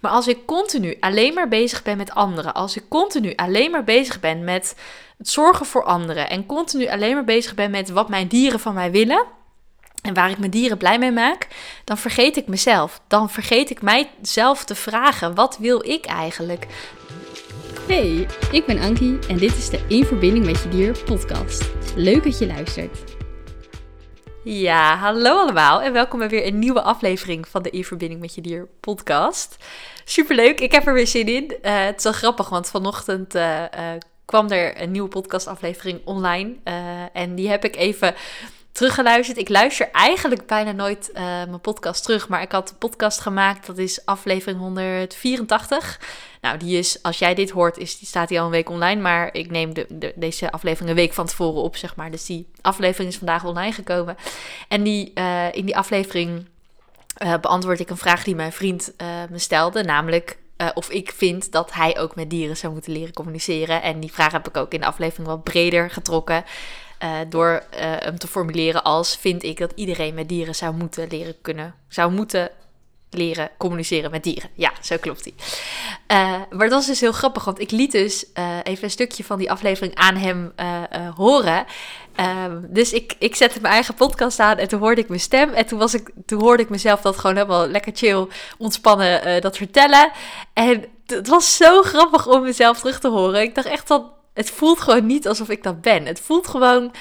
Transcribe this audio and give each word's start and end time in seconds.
Maar 0.00 0.10
als 0.10 0.28
ik 0.28 0.46
continu 0.46 0.96
alleen 1.00 1.34
maar 1.34 1.48
bezig 1.48 1.82
ben 1.82 1.96
met 1.96 2.14
anderen, 2.14 2.54
als 2.54 2.76
ik 2.76 2.84
continu 2.88 3.34
alleen 3.34 3.70
maar 3.70 3.84
bezig 3.84 4.20
ben 4.20 4.44
met 4.44 4.76
het 5.18 5.28
zorgen 5.28 5.66
voor 5.66 5.84
anderen 5.84 6.30
en 6.30 6.46
continu 6.46 6.88
alleen 6.88 7.14
maar 7.14 7.24
bezig 7.24 7.54
ben 7.54 7.70
met 7.70 7.90
wat 7.90 8.08
mijn 8.08 8.28
dieren 8.28 8.60
van 8.60 8.74
mij 8.74 8.90
willen 8.90 9.24
en 10.02 10.14
waar 10.14 10.30
ik 10.30 10.38
mijn 10.38 10.50
dieren 10.50 10.78
blij 10.78 10.98
mee 10.98 11.12
maak, 11.12 11.46
dan 11.84 11.98
vergeet 11.98 12.36
ik 12.36 12.46
mezelf. 12.46 13.00
Dan 13.08 13.30
vergeet 13.30 13.70
ik 13.70 13.82
mijzelf 13.82 14.64
te 14.64 14.74
vragen: 14.74 15.34
wat 15.34 15.58
wil 15.60 15.88
ik 15.88 16.06
eigenlijk? 16.06 16.66
Hey, 17.86 18.26
ik 18.52 18.66
ben 18.66 18.78
Ankie 18.78 19.18
en 19.28 19.36
dit 19.36 19.56
is 19.56 19.70
de 19.70 19.80
In 19.88 20.04
Verbinding 20.04 20.44
met 20.44 20.62
Je 20.62 20.68
Dier 20.68 20.98
podcast. 21.04 21.70
Leuk 21.94 22.24
dat 22.24 22.38
je 22.38 22.46
luistert. 22.46 23.17
Ja, 24.44 24.96
hallo 24.96 25.38
allemaal 25.38 25.82
en 25.82 25.92
welkom 25.92 26.18
bij 26.18 26.28
weer 26.28 26.46
een 26.46 26.58
nieuwe 26.58 26.82
aflevering 26.82 27.48
van 27.48 27.62
de 27.62 27.70
In 27.70 27.84
Verbinding 27.84 28.20
met 28.20 28.34
Je 28.34 28.40
Dier 28.40 28.68
podcast. 28.80 29.56
Superleuk, 30.04 30.60
ik 30.60 30.72
heb 30.72 30.86
er 30.86 30.94
weer 30.94 31.06
zin 31.06 31.26
in. 31.26 31.44
Uh, 31.44 31.84
het 31.84 31.96
is 31.96 32.04
wel 32.04 32.12
grappig, 32.12 32.48
want 32.48 32.70
vanochtend 32.70 33.34
uh, 33.34 33.60
uh, 33.60 33.68
kwam 34.24 34.50
er 34.50 34.82
een 34.82 34.90
nieuwe 34.90 35.08
podcastaflevering 35.08 36.00
online 36.04 36.54
en 37.12 37.34
die 37.34 37.48
heb 37.48 37.64
ik 37.64 37.76
even 37.76 38.14
teruggeluisterd. 38.78 39.38
Ik 39.38 39.48
luister 39.48 39.90
eigenlijk 39.92 40.46
bijna 40.46 40.72
nooit 40.72 41.10
uh, 41.12 41.20
mijn 41.22 41.60
podcast 41.60 42.02
terug, 42.02 42.28
maar 42.28 42.42
ik 42.42 42.52
had 42.52 42.70
een 42.70 42.78
podcast 42.78 43.20
gemaakt. 43.20 43.66
Dat 43.66 43.78
is 43.78 44.04
aflevering 44.06 44.60
184. 44.60 46.00
Nou, 46.40 46.58
die 46.58 46.78
is, 46.78 47.02
als 47.02 47.18
jij 47.18 47.34
dit 47.34 47.50
hoort, 47.50 47.78
is, 47.78 47.98
die 47.98 48.08
staat 48.08 48.28
die 48.28 48.38
al 48.38 48.44
een 48.44 48.50
week 48.50 48.70
online. 48.70 49.00
Maar 49.00 49.34
ik 49.34 49.50
neem 49.50 49.74
de, 49.74 49.86
de, 49.88 50.12
deze 50.16 50.50
aflevering 50.50 50.90
een 50.90 50.96
week 50.96 51.12
van 51.12 51.26
tevoren 51.26 51.62
op, 51.62 51.76
zeg 51.76 51.96
maar. 51.96 52.10
Dus 52.10 52.26
die 52.26 52.48
aflevering 52.60 53.10
is 53.10 53.18
vandaag 53.18 53.44
online 53.44 53.72
gekomen. 53.72 54.16
En 54.68 54.82
die, 54.82 55.12
uh, 55.14 55.52
in 55.52 55.64
die 55.64 55.76
aflevering 55.76 56.46
uh, 57.22 57.34
beantwoord 57.40 57.80
ik 57.80 57.90
een 57.90 57.96
vraag 57.96 58.24
die 58.24 58.34
mijn 58.34 58.52
vriend 58.52 58.92
me 59.30 59.38
stelde. 59.38 59.82
Namelijk, 59.82 60.38
of 60.74 60.90
ik 60.90 61.12
vind 61.12 61.52
dat 61.52 61.72
hij 61.72 61.98
ook 61.98 62.14
met 62.14 62.30
dieren 62.30 62.56
zou 62.56 62.72
moeten 62.72 62.92
leren 62.92 63.14
communiceren. 63.14 63.82
En 63.82 64.00
die 64.00 64.12
vraag 64.12 64.32
heb 64.32 64.48
ik 64.48 64.56
ook 64.56 64.72
in 64.72 64.80
de 64.80 64.86
aflevering 64.86 65.28
wat 65.28 65.44
breder 65.44 65.90
getrokken. 65.90 66.44
Uh, 67.02 67.18
door 67.28 67.50
uh, 67.50 67.78
hem 67.80 68.18
te 68.18 68.26
formuleren 68.26 68.82
als 68.82 69.16
vind 69.16 69.42
ik 69.42 69.58
dat 69.58 69.72
iedereen 69.74 70.14
met 70.14 70.28
dieren 70.28 70.54
zou 70.54 70.74
moeten 70.74 71.08
leren 71.08 71.34
kunnen, 71.40 71.74
zou 71.88 72.12
moeten 72.12 72.50
leren 73.10 73.50
communiceren 73.58 74.10
met 74.10 74.22
dieren. 74.22 74.50
Ja, 74.54 74.72
zo 74.82 74.96
klopt 75.00 75.24
hij. 75.24 75.34
Uh, 76.18 76.42
maar 76.50 76.68
dat 76.68 76.80
is 76.80 76.86
dus 76.86 77.00
heel 77.00 77.12
grappig, 77.12 77.44
want 77.44 77.60
ik 77.60 77.70
liet 77.70 77.92
dus 77.92 78.26
even 78.62 78.84
een 78.84 78.90
stukje 78.90 79.24
van 79.24 79.38
die 79.38 79.50
aflevering 79.50 79.94
aan 79.94 80.16
hem 80.16 80.52
horen. 81.16 81.66
Ehm, 82.14 82.60
dus 82.68 82.92
ik, 82.92 83.14
ik 83.18 83.36
zette 83.36 83.60
mijn 83.60 83.72
eigen 83.72 83.94
podcast 83.94 84.38
aan 84.40 84.56
en 84.56 84.68
toen 84.68 84.80
hoorde 84.80 85.00
ik 85.00 85.08
mijn 85.08 85.20
stem. 85.20 85.50
En 85.50 85.66
toen, 85.66 85.78
was 85.78 85.94
ik, 85.94 86.10
toen 86.26 86.40
hoorde 86.40 86.62
ik 86.62 86.68
mezelf 86.68 87.00
dat 87.00 87.18
gewoon 87.18 87.36
helemaal 87.36 87.66
lekker 87.66 87.92
chill, 87.94 88.26
ontspannen 88.58 89.40
dat 89.40 89.56
vertellen. 89.56 90.10
En 90.52 90.84
het 91.06 91.28
was 91.28 91.56
zo 91.56 91.82
grappig 91.82 92.26
om 92.26 92.42
mezelf 92.42 92.78
terug 92.78 93.00
te 93.00 93.08
horen. 93.08 93.42
Ik 93.42 93.54
dacht 93.54 93.66
echt 93.66 93.88
dat 93.88 94.02
het 94.38 94.50
voelt 94.50 94.80
gewoon 94.80 95.06
niet 95.06 95.28
alsof 95.28 95.48
ik 95.48 95.62
dat 95.62 95.80
ben. 95.80 96.06
Het 96.06 96.20
voelt 96.20 96.46
gewoon, 96.46 96.92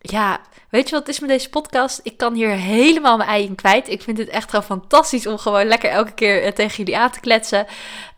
ja, 0.00 0.40
weet 0.70 0.88
je 0.88 0.94
wat 0.94 1.06
het 1.06 1.14
is 1.14 1.20
met 1.20 1.28
deze 1.28 1.48
podcast? 1.48 2.00
Ik 2.02 2.16
kan 2.16 2.34
hier 2.34 2.48
helemaal 2.48 3.16
mijn 3.16 3.28
ei 3.28 3.54
kwijt. 3.54 3.88
Ik 3.88 4.02
vind 4.02 4.18
het 4.18 4.28
echt 4.28 4.50
gewoon 4.50 4.64
fantastisch 4.64 5.26
om 5.26 5.38
gewoon 5.38 5.66
lekker 5.66 5.90
elke 5.90 6.12
keer 6.12 6.42
eh, 6.42 6.52
tegen 6.52 6.76
jullie 6.76 6.96
aan 6.96 7.10
te 7.10 7.20
kletsen. 7.20 7.66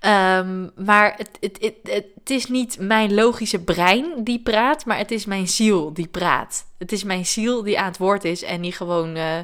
Um, 0.01 0.71
maar 0.77 1.15
het, 1.17 1.31
het, 1.41 1.59
het, 1.61 1.75
het, 1.83 2.31
is 2.31 2.47
niet 2.47 2.77
mijn 2.79 3.15
logische 3.15 3.65
brein 3.65 4.25
die 4.25 4.43
praat, 4.43 4.85
maar 4.85 4.99
het 4.99 5.11
is 5.11 5.25
mijn 5.25 5.49
ziel 5.49 5.93
die 5.93 6.09
praat. 6.09 6.65
Het 6.79 6.93
is 6.93 7.05
mijn 7.05 7.27
ziel 7.27 7.63
die 7.63 7.79
aan 7.79 7.89
het 7.89 7.99
woord 7.99 8.25
is 8.25 8.43
en 8.43 8.61
die 8.61 8.73
gewoon... 8.73 9.17
Uh, 9.17 9.39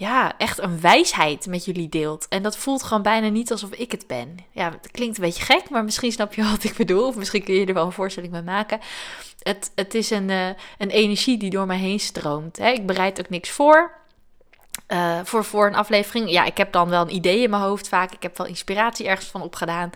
ja, 0.00 0.38
echt 0.38 0.58
een 0.58 0.80
wijsheid 0.80 1.46
met 1.46 1.64
jullie 1.64 1.88
deelt. 1.88 2.28
En 2.28 2.42
dat 2.42 2.56
voelt 2.56 2.82
gewoon 2.82 3.02
bijna 3.02 3.28
niet 3.28 3.50
alsof 3.50 3.70
ik 3.70 3.92
het 3.92 4.06
ben. 4.06 4.36
Ja, 4.50 4.70
het 4.70 4.90
klinkt 4.90 5.16
een 5.16 5.24
beetje 5.24 5.44
gek, 5.44 5.70
maar 5.70 5.84
misschien 5.84 6.12
snap 6.12 6.34
je 6.34 6.42
wat 6.50 6.64
ik 6.64 6.76
bedoel. 6.76 7.06
Of 7.06 7.16
misschien 7.16 7.44
kun 7.44 7.54
je 7.54 7.66
er 7.66 7.74
wel 7.74 7.86
een 7.86 7.92
voorstelling 7.92 8.32
bij 8.32 8.42
maken. 8.42 8.80
Het, 9.38 9.72
het 9.74 9.94
is 9.94 10.10
een, 10.10 10.28
uh, 10.28 10.48
een 10.78 10.90
energie 10.90 11.38
die 11.38 11.50
door 11.50 11.66
mij 11.66 11.78
heen 11.78 12.00
stroomt. 12.00 12.58
Hè? 12.58 12.70
Ik 12.70 12.86
bereid 12.86 13.20
ook 13.20 13.28
niks 13.28 13.50
voor. 13.50 13.99
Uh, 14.92 15.18
voor, 15.24 15.44
voor 15.44 15.66
een 15.66 15.74
aflevering. 15.74 16.30
Ja, 16.30 16.44
ik 16.44 16.56
heb 16.56 16.72
dan 16.72 16.88
wel 16.88 17.02
een 17.02 17.14
idee 17.14 17.42
in 17.42 17.50
mijn 17.50 17.62
hoofd 17.62 17.88
vaak. 17.88 18.12
Ik 18.12 18.22
heb 18.22 18.38
wel 18.38 18.46
inspiratie 18.46 19.08
ergens 19.08 19.26
van 19.26 19.42
opgedaan. 19.42 19.90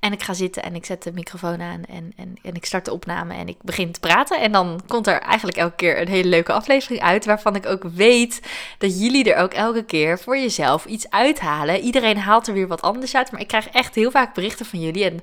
En 0.00 0.12
ik 0.12 0.22
ga 0.22 0.32
zitten 0.32 0.62
en 0.62 0.74
ik 0.74 0.84
zet 0.84 1.02
de 1.02 1.12
microfoon 1.12 1.62
aan 1.62 1.84
en, 1.88 2.12
en, 2.16 2.36
en 2.42 2.54
ik 2.54 2.64
start 2.64 2.84
de 2.84 2.92
opname 2.92 3.34
en 3.34 3.48
ik 3.48 3.56
begin 3.62 3.92
te 3.92 4.00
praten. 4.00 4.40
En 4.40 4.52
dan 4.52 4.80
komt 4.86 5.06
er 5.06 5.20
eigenlijk 5.20 5.56
elke 5.56 5.76
keer 5.76 6.00
een 6.00 6.08
hele 6.08 6.28
leuke 6.28 6.52
aflevering 6.52 7.00
uit. 7.00 7.24
Waarvan 7.24 7.54
ik 7.54 7.66
ook 7.66 7.82
weet 7.94 8.40
dat 8.78 9.00
jullie 9.00 9.32
er 9.32 9.42
ook 9.42 9.52
elke 9.52 9.84
keer 9.84 10.18
voor 10.18 10.38
jezelf 10.38 10.84
iets 10.84 11.10
uithalen. 11.10 11.80
Iedereen 11.80 12.18
haalt 12.18 12.46
er 12.46 12.54
weer 12.54 12.68
wat 12.68 12.82
anders 12.82 13.14
uit. 13.14 13.32
Maar 13.32 13.40
ik 13.40 13.48
krijg 13.48 13.68
echt 13.68 13.94
heel 13.94 14.10
vaak 14.10 14.34
berichten 14.34 14.66
van 14.66 14.80
jullie. 14.80 15.04
En 15.04 15.14
uh, 15.14 15.20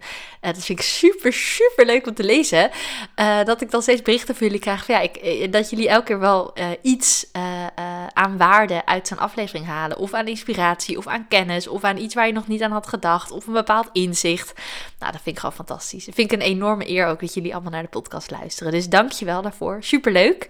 dat 0.53 0.63
vind 0.63 0.79
ik 0.79 0.85
super, 0.85 1.33
super 1.33 1.85
leuk 1.85 2.07
om 2.07 2.13
te 2.13 2.23
lezen. 2.23 2.69
Uh, 3.15 3.43
dat 3.43 3.61
ik 3.61 3.71
dan 3.71 3.81
steeds 3.81 4.01
berichten 4.01 4.35
van 4.35 4.47
jullie 4.47 4.61
krijg. 4.61 4.87
Ja, 4.87 4.99
ik, 4.99 5.51
dat 5.51 5.69
jullie 5.69 5.89
elke 5.89 6.05
keer 6.05 6.19
wel 6.19 6.53
iets 6.81 7.27
aan 8.17 8.37
waarde 8.37 8.85
uit 8.85 9.07
zo'n 9.07 9.17
aflevering 9.17 9.65
halen. 9.65 9.97
Of 9.97 10.13
aan 10.13 10.27
inspiratie, 10.27 10.97
of 10.97 11.07
aan 11.07 11.27
kennis, 11.27 11.67
of 11.67 11.83
aan 11.83 11.97
iets 11.97 12.15
waar 12.15 12.27
je 12.27 12.33
nog 12.33 12.47
niet 12.47 12.61
aan 12.61 12.71
had 12.71 12.87
gedacht. 12.87 13.31
Of 13.31 13.47
een 13.47 13.53
bepaald 13.53 13.89
inzicht. 13.91 14.53
Nou, 14.99 15.11
dat 15.11 15.21
vind 15.21 15.35
ik 15.35 15.39
gewoon 15.41 15.55
fantastisch. 15.55 16.05
Dat 16.05 16.15
vind 16.15 16.31
ik 16.31 16.39
een 16.39 16.45
enorme 16.45 16.89
eer 16.89 17.05
ook 17.05 17.19
dat 17.19 17.33
jullie 17.33 17.53
allemaal 17.53 17.71
naar 17.71 17.81
de 17.81 17.87
podcast 17.87 18.31
luisteren. 18.31 18.71
Dus 18.71 18.89
dank 18.89 19.11
je 19.11 19.25
wel 19.25 19.41
daarvoor. 19.41 19.77
Superleuk. 19.83 20.47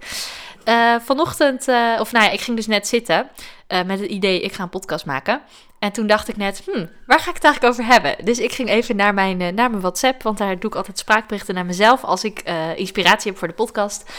Uh, 0.64 0.94
vanochtend, 1.00 1.68
uh, 1.68 1.96
of 2.00 2.12
nou 2.12 2.24
ja, 2.24 2.30
ik 2.30 2.40
ging 2.40 2.56
dus 2.56 2.66
net 2.66 2.88
zitten 2.88 3.30
uh, 3.68 3.82
met 3.82 4.00
het 4.00 4.10
idee, 4.10 4.40
ik 4.40 4.52
ga 4.52 4.62
een 4.62 4.68
podcast 4.68 5.06
maken. 5.06 5.40
En 5.78 5.92
toen 5.92 6.06
dacht 6.06 6.28
ik 6.28 6.36
net, 6.36 6.62
hmm, 6.64 6.88
waar 7.06 7.20
ga 7.20 7.28
ik 7.28 7.34
het 7.34 7.44
eigenlijk 7.44 7.74
over 7.74 7.92
hebben? 7.92 8.24
Dus 8.24 8.38
ik 8.38 8.52
ging 8.52 8.68
even 8.68 8.96
naar 8.96 9.14
mijn, 9.14 9.36
naar 9.36 9.70
mijn 9.70 9.80
WhatsApp, 9.80 10.22
want 10.22 10.38
daar 10.38 10.58
doe 10.58 10.70
ik 10.70 10.76
altijd 10.76 10.98
spraakberichten 10.98 11.54
naar 11.54 11.66
mezelf 11.66 12.04
als 12.04 12.24
ik 12.24 12.42
inspiratie 12.76 13.30
heb 13.30 13.38
voor 13.38 13.48
de 13.48 13.54
podcast. 13.54 14.10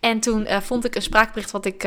En 0.00 0.20
toen 0.20 0.46
vond 0.62 0.84
ik 0.84 0.94
een 0.94 1.02
spraakbericht 1.02 1.50
wat 1.50 1.64
ik 1.64 1.86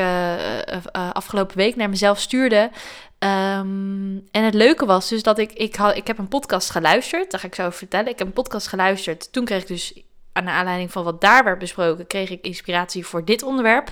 afgelopen 0.92 1.56
week 1.56 1.76
naar 1.76 1.90
mezelf 1.90 2.18
stuurde. 2.18 2.70
Um, 3.18 4.28
en 4.30 4.44
het 4.44 4.54
leuke 4.54 4.86
was 4.86 5.08
dus 5.08 5.22
dat 5.22 5.38
ik, 5.38 5.52
ik, 5.52 5.76
had, 5.76 5.96
ik 5.96 6.06
heb 6.06 6.18
een 6.18 6.28
podcast 6.28 6.70
geluisterd, 6.70 7.30
daar 7.30 7.40
ga 7.40 7.46
ik 7.46 7.54
zo 7.54 7.62
over 7.62 7.78
vertellen. 7.78 8.10
Ik 8.10 8.18
heb 8.18 8.26
een 8.26 8.32
podcast 8.32 8.66
geluisterd, 8.66 9.32
toen 9.32 9.44
kreeg 9.44 9.62
ik 9.62 9.68
dus 9.68 10.02
aan 10.32 10.44
de 10.44 10.50
aanleiding 10.50 10.92
van 10.92 11.04
wat 11.04 11.20
daar 11.20 11.44
werd 11.44 11.58
besproken, 11.58 12.06
kreeg 12.06 12.30
ik 12.30 12.44
inspiratie 12.44 13.06
voor 13.06 13.24
dit 13.24 13.42
onderwerp. 13.42 13.90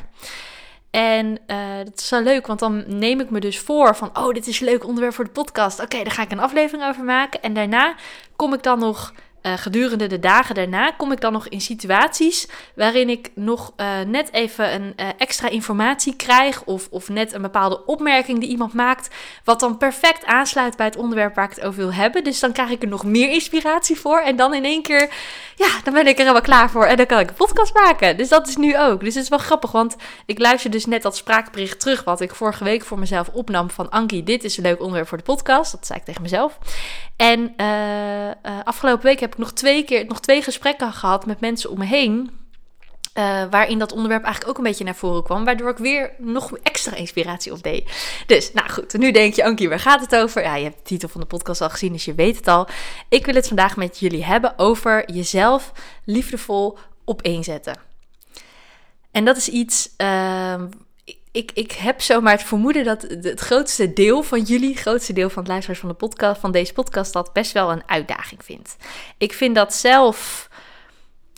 En 0.91 1.39
uh, 1.47 1.77
dat 1.85 1.99
is 1.99 2.09
zo 2.09 2.21
leuk, 2.21 2.47
want 2.47 2.59
dan 2.59 2.85
neem 2.87 3.21
ik 3.21 3.31
me 3.31 3.41
dus 3.41 3.59
voor 3.59 3.97
van, 3.97 4.11
oh, 4.19 4.33
dit 4.33 4.47
is 4.47 4.61
een 4.61 4.67
leuk 4.67 4.85
onderwerp 4.85 5.15
voor 5.15 5.25
de 5.25 5.31
podcast. 5.31 5.79
Oké, 5.79 5.85
okay, 5.85 6.05
daar 6.05 6.13
ga 6.13 6.23
ik 6.23 6.31
een 6.31 6.41
aflevering 6.41 6.89
over 6.89 7.05
maken. 7.05 7.43
En 7.43 7.55
daarna 7.55 7.95
kom 8.37 8.55
ik 8.55 8.63
dan 8.63 8.79
nog 8.79 9.13
uh, 9.43 9.53
gedurende 9.57 10.07
de 10.07 10.19
dagen 10.19 10.55
daarna 10.55 10.91
kom 10.91 11.13
ik 11.13 11.21
dan 11.21 11.33
nog 11.33 11.49
in 11.49 11.61
situaties 11.61 12.49
waarin 12.75 13.09
ik 13.09 13.31
nog 13.35 13.73
uh, 13.77 14.01
net 14.07 14.33
even 14.33 14.75
een 14.75 14.93
uh, 14.97 15.09
extra 15.19 15.49
informatie 15.49 16.17
krijg 16.17 16.65
of, 16.65 16.89
of 16.91 17.09
net 17.09 17.33
een 17.33 17.43
bepaalde 17.43 17.85
opmerking 17.85 18.41
die 18.41 18.49
iemand 18.49 18.73
maakt, 18.73 19.15
wat 19.45 19.61
dan 19.61 19.77
perfect 19.77 20.25
aansluit 20.25 20.77
bij 20.77 20.87
het 20.87 20.97
onderwerp 20.97 21.35
waar 21.35 21.45
ik 21.45 21.55
het 21.55 21.65
over 21.65 21.81
wil 21.81 21.93
hebben. 21.93 22.25
Dus 22.25 22.41
dan 22.41 22.53
krijg 22.53 22.71
ik 22.71 22.83
er 22.83 22.89
nog 22.89 23.05
meer 23.05 23.31
inspiratie 23.31 24.01
voor 24.01 24.21
en 24.21 24.37
dan 24.37 24.55
in 24.55 24.65
één 24.65 24.83
keer, 24.83 25.11
ja, 25.57 25.69
dan 25.85 25.95
ben 25.95 26.07
ik 26.07 26.13
er 26.13 26.19
helemaal 26.19 26.41
klaar 26.41 26.71
voor 26.71 26.85
en 26.85 26.97
dan 26.97 27.07
kan 27.07 27.19
ik 27.19 27.29
een 27.29 27.35
podcast 27.35 27.75
maken. 27.75 28.17
Dus 28.17 28.29
dat 28.29 28.49
is 28.49 28.57
nu 28.57 28.79
ook. 28.79 29.01
Dus 29.01 29.15
het 29.15 29.23
is 29.23 29.29
wel 29.29 29.39
grappig, 29.39 29.73
want 29.73 29.97
ik 30.27 30.39
luister 30.39 30.71
dus 30.71 30.87
net 30.87 31.03
dat 31.03 31.17
spraakbericht 31.17 31.81
terug 31.81 32.05
wat 32.05 32.21
ik 32.21 32.35
vorige 32.35 32.65
week 32.65 32.85
voor 32.85 32.99
mezelf 32.99 33.29
opnam 33.29 33.71
van 33.71 33.91
Ankie, 33.91 34.23
dit 34.23 34.45
is 34.45 34.57
een 34.57 34.63
leuk 34.63 34.81
onderwerp 34.81 35.09
voor 35.09 35.19
de 35.19 35.25
podcast. 35.25 35.73
Dat 35.73 35.87
zei 35.87 35.99
ik 35.99 36.05
tegen 36.05 36.23
mezelf. 36.23 36.59
En 37.21 37.55
afgelopen 38.65 39.05
week 39.05 39.21
heb 39.21 39.33
ik 39.33 39.39
nog 39.39 39.53
twee 39.53 39.85
keer 39.85 40.07
nog 40.07 40.21
twee 40.21 40.43
gesprekken 40.43 40.93
gehad 40.93 41.27
met 41.27 41.41
mensen 41.41 41.71
om 41.71 41.79
me 41.79 41.85
heen. 41.85 42.31
Uh, 43.15 43.43
waarin 43.51 43.79
dat 43.79 43.93
onderwerp 43.93 44.23
eigenlijk 44.23 44.53
ook 44.53 44.65
een 44.65 44.71
beetje 44.71 44.85
naar 44.85 44.95
voren 44.95 45.23
kwam. 45.23 45.45
Waardoor 45.45 45.71
ik 45.71 45.77
weer 45.77 46.13
nog 46.19 46.57
extra 46.63 46.97
inspiratie 46.97 47.53
op 47.53 47.63
deed. 47.63 47.91
Dus, 48.27 48.53
nou 48.53 48.71
goed, 48.71 48.99
nu 48.99 49.11
denk 49.11 49.35
je, 49.35 49.45
Ankie, 49.45 49.69
waar 49.69 49.81
gaat 49.81 50.01
het 50.01 50.17
over? 50.17 50.43
Ja, 50.43 50.55
je 50.55 50.65
hebt 50.65 50.77
de 50.77 50.83
titel 50.83 51.09
van 51.09 51.21
de 51.21 51.27
podcast 51.27 51.61
al 51.61 51.71
gezien, 51.71 51.93
dus 51.93 52.05
je 52.05 52.15
weet 52.15 52.37
het 52.37 52.49
al. 52.49 52.69
Ik 53.09 53.27
wil 53.27 53.35
het 53.35 53.47
vandaag 53.47 53.77
met 53.77 53.99
jullie 53.99 54.25
hebben 54.25 54.59
over 54.59 55.13
jezelf 55.13 55.73
liefdevol 56.05 56.79
opeenzetten. 57.05 57.79
En 59.11 59.25
dat 59.25 59.37
is 59.37 59.49
iets 59.49 59.91
uh, 59.99 60.63
ik, 61.33 61.51
ik 61.55 61.73
heb 61.73 62.01
zomaar 62.01 62.33
het 62.33 62.43
vermoeden 62.43 62.85
dat 62.85 63.03
het 63.03 63.41
grootste 63.41 63.93
deel 63.93 64.23
van 64.23 64.43
jullie, 64.43 64.71
het 64.71 64.81
grootste 64.81 65.13
deel 65.13 65.31
van 65.31 65.39
het 65.43 65.49
luisteraars 65.51 65.81
van, 65.81 65.89
de 65.89 65.95
podcast, 65.95 66.41
van 66.41 66.53
deze 66.53 66.73
podcast, 66.73 67.13
dat 67.13 67.33
best 67.33 67.53
wel 67.53 67.71
een 67.71 67.83
uitdaging 67.87 68.45
vindt. 68.45 68.77
Ik 69.19 69.33
vind 69.33 69.55
dat 69.55 69.75
zelf 69.75 70.49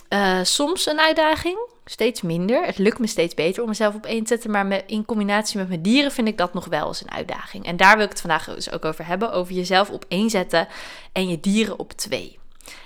uh, 0.09 0.39
soms 0.43 0.87
een 0.87 1.01
uitdaging, 1.01 1.59
steeds 1.85 2.23
minder. 2.23 2.65
Het 2.65 2.79
lukt 2.79 2.99
me 2.99 3.07
steeds 3.07 3.35
beter 3.35 3.63
om 3.63 3.69
mezelf 3.69 3.95
op 3.95 4.07
één 4.07 4.23
te 4.23 4.29
zetten, 4.29 4.51
maar 4.51 4.83
in 4.87 5.05
combinatie 5.05 5.59
met 5.59 5.69
mijn 5.69 5.83
dieren 5.83 6.13
vind 6.13 6.29
ik 6.29 6.39
dat 6.39 6.55
nog 6.55 6.65
wel 6.65 6.87
eens 6.87 7.03
een 7.03 7.11
uitdaging. 7.11 7.65
En 7.65 7.77
daar 7.77 7.97
wil 7.97 8.05
ik 8.05 8.11
het 8.11 8.21
vandaag 8.21 8.45
dus 8.45 8.73
ook 8.73 8.85
over 8.85 9.07
hebben, 9.07 9.33
over 9.33 9.55
jezelf 9.55 9.91
op 9.91 10.05
één 10.09 10.31
zetten 10.31 10.69
en 11.13 11.29
je 11.29 11.41
dieren 11.41 11.79
op 11.79 11.93
twee. 11.93 12.39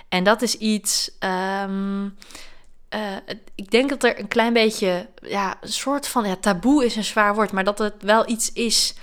En 0.09 0.25
dat 0.25 0.43
is 0.43 0.55
iets. 0.55 1.11
Um, 1.65 2.17
uh, 2.97 3.17
ik 3.55 3.71
denk 3.71 3.89
dat 3.89 4.05
er 4.05 4.19
een 4.19 4.29
klein 4.29 4.53
beetje, 4.53 5.09
ja, 5.21 5.57
een 5.61 5.73
soort 5.73 6.09
van, 6.09 6.27
ja, 6.27 6.37
taboe 6.37 6.85
is 6.85 6.97
een 6.97 7.05
zwaar 7.05 7.35
woord, 7.35 7.53
maar 7.53 7.65
dat 7.65 7.79
het 7.79 7.95
wel 8.03 8.29
iets 8.29 8.53
is 8.53 8.95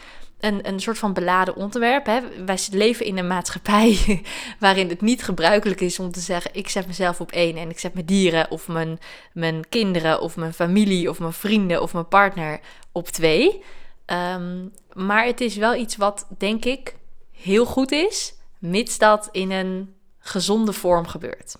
een, 0.44 0.68
een 0.68 0.80
soort 0.80 0.98
van 0.98 1.14
beladen 1.14 1.56
onderwerp. 1.56 2.06
Hè. 2.06 2.46
Wij 2.46 2.58
leven 2.72 3.06
in 3.06 3.18
een 3.18 3.28
maatschappij 3.28 4.22
waarin 4.60 4.90
het 4.90 5.02
niet 5.02 5.24
gebruikelijk 5.24 5.82
is 5.82 6.00
om 6.00 6.12
te 6.12 6.20
zeggen: 6.20 6.52
ik 6.54 6.70
zet 6.70 6.88
mezelf 6.88 7.22
op 7.22 7.32
één 7.32 7.58
en 7.58 7.70
ik 7.70 7.80
zet 7.80 7.94
mijn 7.94 8.06
dieren 8.06 8.52
of 8.52 8.68
mijn, 8.68 9.00
mijn 9.34 9.70
kinderen 9.70 10.22
of 10.22 10.36
mijn 10.36 10.54
familie 10.54 11.10
of 11.10 11.20
mijn 11.20 11.34
vrienden 11.34 11.82
of 11.82 11.94
mijn 11.94 12.08
partner 12.08 12.60
op 12.92 13.08
twee. 13.08 13.64
Ehm, 14.06 14.66
maar 14.94 15.26
het 15.26 15.42
is 15.42 15.56
wel 15.56 15.76
iets 15.76 15.96
wat, 15.96 16.28
denk 16.38 16.66
ik, 16.66 16.96
heel 17.32 17.66
goed 17.66 17.92
is, 17.92 18.34
mits 18.60 18.98
dat 18.98 19.30
in 19.32 19.52
een 19.52 19.94
gezonde 20.20 20.74
vorm 20.74 21.08
gebeurt. 21.08 21.56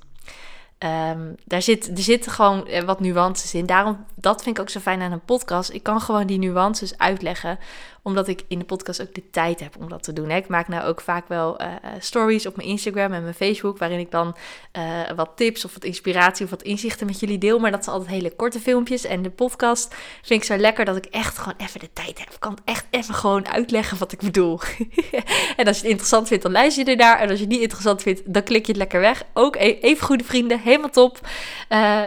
Um, 0.84 1.36
daar 1.46 1.62
zit, 1.62 1.88
er 1.88 2.04
zitten 2.04 2.32
gewoon 2.32 2.68
eh, 2.68 2.84
wat 2.84 3.00
nuances 3.00 3.54
in. 3.54 3.66
Daarom, 3.66 4.06
dat 4.16 4.44
vind 4.44 4.58
ik 4.58 4.62
ook 4.62 4.70
zo 4.70 4.80
fijn 4.80 5.02
aan 5.02 5.12
een 5.12 5.26
podcast. 5.26 5.70
Ik 5.70 5.84
kan 5.84 6.02
gewoon 6.02 6.28
die 6.28 6.40
nuances 6.40 6.98
uitleggen 6.98 7.60
omdat 8.04 8.28
ik 8.28 8.44
in 8.48 8.60
de 8.60 8.66
podcast 8.66 9.02
ook 9.02 9.14
de 9.14 9.30
tijd 9.30 9.60
heb 9.60 9.76
om 9.80 9.90
dat 9.90 10.04
te 10.04 10.14
doen. 10.14 10.30
Hè. 10.30 10.38
Ik 10.38 10.48
maak 10.48 10.68
nou 10.68 10.84
ook 10.84 11.02
vaak 11.02 11.28
wel 11.28 11.62
uh, 11.62 11.68
stories 12.00 12.46
op 12.46 12.56
mijn 12.56 12.68
Instagram 12.68 13.14
en 13.14 13.22
mijn 13.22 13.34
Facebook, 13.34 13.78
waarin 13.78 14.00
ik 14.00 14.12
dan 14.12 14.36
uh, 14.78 15.12
wat 15.16 15.32
tips 15.36 15.66
of 15.66 15.74
wat 15.74 15.84
inspiratie 15.84 16.46
of 16.46 16.52
wat 16.52 16.62
inzichten 16.62 17.06
met 17.06 17.20
jullie 17.20 17.38
deel. 17.38 17.60
Maar 17.60 17.72
dat 17.72 17.84
zijn 17.84 17.96
altijd 17.96 18.14
hele 18.14 18.36
korte 18.36 18.60
filmpjes. 18.60 19.06
En 19.06 19.22
de 19.22 19.30
podcast 19.30 19.96
vind 20.22 20.42
ik 20.42 20.48
zo 20.48 20.58
lekker 20.58 20.86
dat 20.86 20.96
ik 20.96 21.06
echt 21.06 21.38
gewoon 21.38 21.58
even 21.58 21.80
de 21.80 21.90
tijd 21.94 22.20
heb. 22.20 22.30
Ik 22.30 22.40
kan 22.40 22.58
echt 22.66 22.86
even 22.90 23.14
gewoon 23.14 23.48
uitleggen 23.48 23.98
wat 23.98 24.12
ik 24.12 24.22
bedoel. 24.22 24.60
en 25.58 25.68
als 25.68 25.76
je 25.78 25.82
het 25.82 25.92
interessant 25.92 26.28
vindt, 26.28 26.44
dan 26.44 26.52
luister 26.52 26.86
je 26.86 26.92
ernaar. 26.92 27.20
En 27.20 27.30
als 27.30 27.38
je 27.38 27.44
het 27.44 27.54
niet 27.54 27.62
interessant 27.62 28.02
vindt, 28.02 28.34
dan 28.34 28.44
klik 28.44 28.66
je 28.66 28.72
het 28.72 28.82
lekker 28.82 29.00
weg. 29.00 29.24
Ook 29.34 29.56
e-, 29.56 29.78
even 29.82 30.06
goede 30.06 30.24
vrienden, 30.24 30.60
helemaal 30.60 30.90
top. 30.90 31.20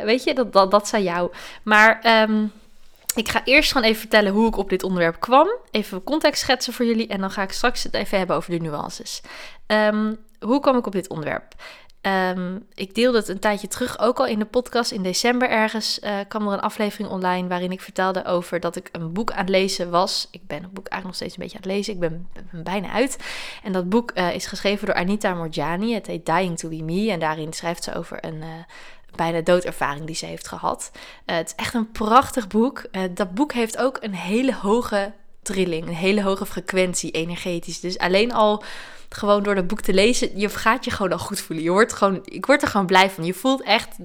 weet 0.04 0.24
je, 0.24 0.34
dat, 0.34 0.52
dat, 0.52 0.70
dat 0.70 0.88
zijn 0.88 1.02
jou. 1.02 1.30
Maar... 1.62 2.22
Um, 2.28 2.52
ik 3.16 3.28
ga 3.28 3.44
eerst 3.44 3.72
gewoon 3.72 3.88
even 3.88 4.00
vertellen 4.00 4.32
hoe 4.32 4.48
ik 4.48 4.56
op 4.56 4.70
dit 4.70 4.82
onderwerp 4.82 5.20
kwam. 5.20 5.48
Even 5.70 6.04
context 6.04 6.40
schetsen 6.40 6.72
voor 6.72 6.84
jullie. 6.86 7.06
En 7.06 7.20
dan 7.20 7.30
ga 7.30 7.42
ik 7.42 7.52
straks 7.52 7.82
het 7.82 7.94
even 7.94 8.18
hebben 8.18 8.36
over 8.36 8.50
de 8.50 8.58
nuances. 8.58 9.22
Um, 9.66 10.16
hoe 10.40 10.60
kwam 10.60 10.76
ik 10.76 10.86
op 10.86 10.92
dit 10.92 11.08
onderwerp? 11.08 11.54
Um, 12.36 12.66
ik 12.74 12.94
deelde 12.94 13.18
het 13.18 13.28
een 13.28 13.38
tijdje 13.38 13.68
terug 13.68 13.98
ook 13.98 14.18
al 14.18 14.26
in 14.26 14.38
de 14.38 14.44
podcast. 14.44 14.90
In 14.90 15.02
december 15.02 15.48
ergens 15.48 15.98
uh, 15.98 16.10
kwam 16.28 16.46
er 16.46 16.52
een 16.52 16.60
aflevering 16.60 17.10
online 17.10 17.48
waarin 17.48 17.72
ik 17.72 17.80
vertelde 17.80 18.24
over 18.24 18.60
dat 18.60 18.76
ik 18.76 18.88
een 18.92 19.12
boek 19.12 19.30
aan 19.30 19.38
het 19.38 19.48
lezen 19.48 19.90
was. 19.90 20.28
Ik 20.30 20.46
ben 20.46 20.62
het 20.62 20.72
boek 20.72 20.88
eigenlijk 20.88 21.04
nog 21.04 21.14
steeds 21.14 21.32
een 21.34 21.42
beetje 21.42 21.56
aan 21.56 21.62
het 21.62 21.72
lezen. 21.72 21.92
Ik 21.92 22.00
ben, 22.00 22.28
bijna 22.64 22.90
uit. 22.90 23.18
En 23.62 23.72
dat 23.72 23.88
boek 23.88 24.10
uh, 24.14 24.34
is 24.34 24.46
geschreven 24.46 24.86
door 24.86 24.94
Anita 24.94 25.34
Morjani. 25.34 25.94
Het 25.94 26.06
heet 26.06 26.26
Dying 26.26 26.58
to 26.58 26.68
Be 26.68 26.82
Me. 26.82 27.10
En 27.10 27.20
daarin 27.20 27.52
schrijft 27.52 27.84
ze 27.84 27.94
over 27.94 28.24
een, 28.24 28.36
uh, 28.36 28.46
bijna 29.16 29.40
doodervaring 29.40 30.06
die 30.06 30.14
ze 30.14 30.26
heeft 30.26 30.48
gehad. 30.48 30.90
Uh, 30.94 31.36
het 31.36 31.46
is 31.46 31.54
echt 31.64 31.74
een 31.74 31.92
prachtig 31.92 32.46
boek. 32.46 32.84
Uh, 32.92 33.02
dat 33.10 33.34
boek 33.34 33.52
heeft 33.52 33.78
ook 33.78 33.98
een 34.00 34.14
hele 34.14 34.54
hoge 34.54 35.12
trilling, 35.42 35.86
een 35.86 35.94
hele 35.94 36.22
hoge 36.22 36.46
frequentie 36.46 37.10
energetisch. 37.10 37.80
Dus 37.80 37.98
alleen 37.98 38.32
al 38.32 38.62
gewoon 39.08 39.42
door 39.42 39.54
dat 39.54 39.66
boek 39.66 39.80
te 39.80 39.94
lezen, 39.94 40.38
je 40.38 40.48
gaat 40.48 40.84
je 40.84 40.90
gewoon 40.90 41.12
al 41.12 41.18
goed 41.18 41.40
voelen. 41.40 41.64
Je 41.64 41.70
wordt 41.70 41.92
gewoon, 41.92 42.20
ik 42.24 42.46
word 42.46 42.62
er 42.62 42.68
gewoon 42.68 42.86
blij 42.86 43.10
van. 43.10 43.24
Je 43.24 43.34
voelt 43.34 43.62
echt, 43.62 43.96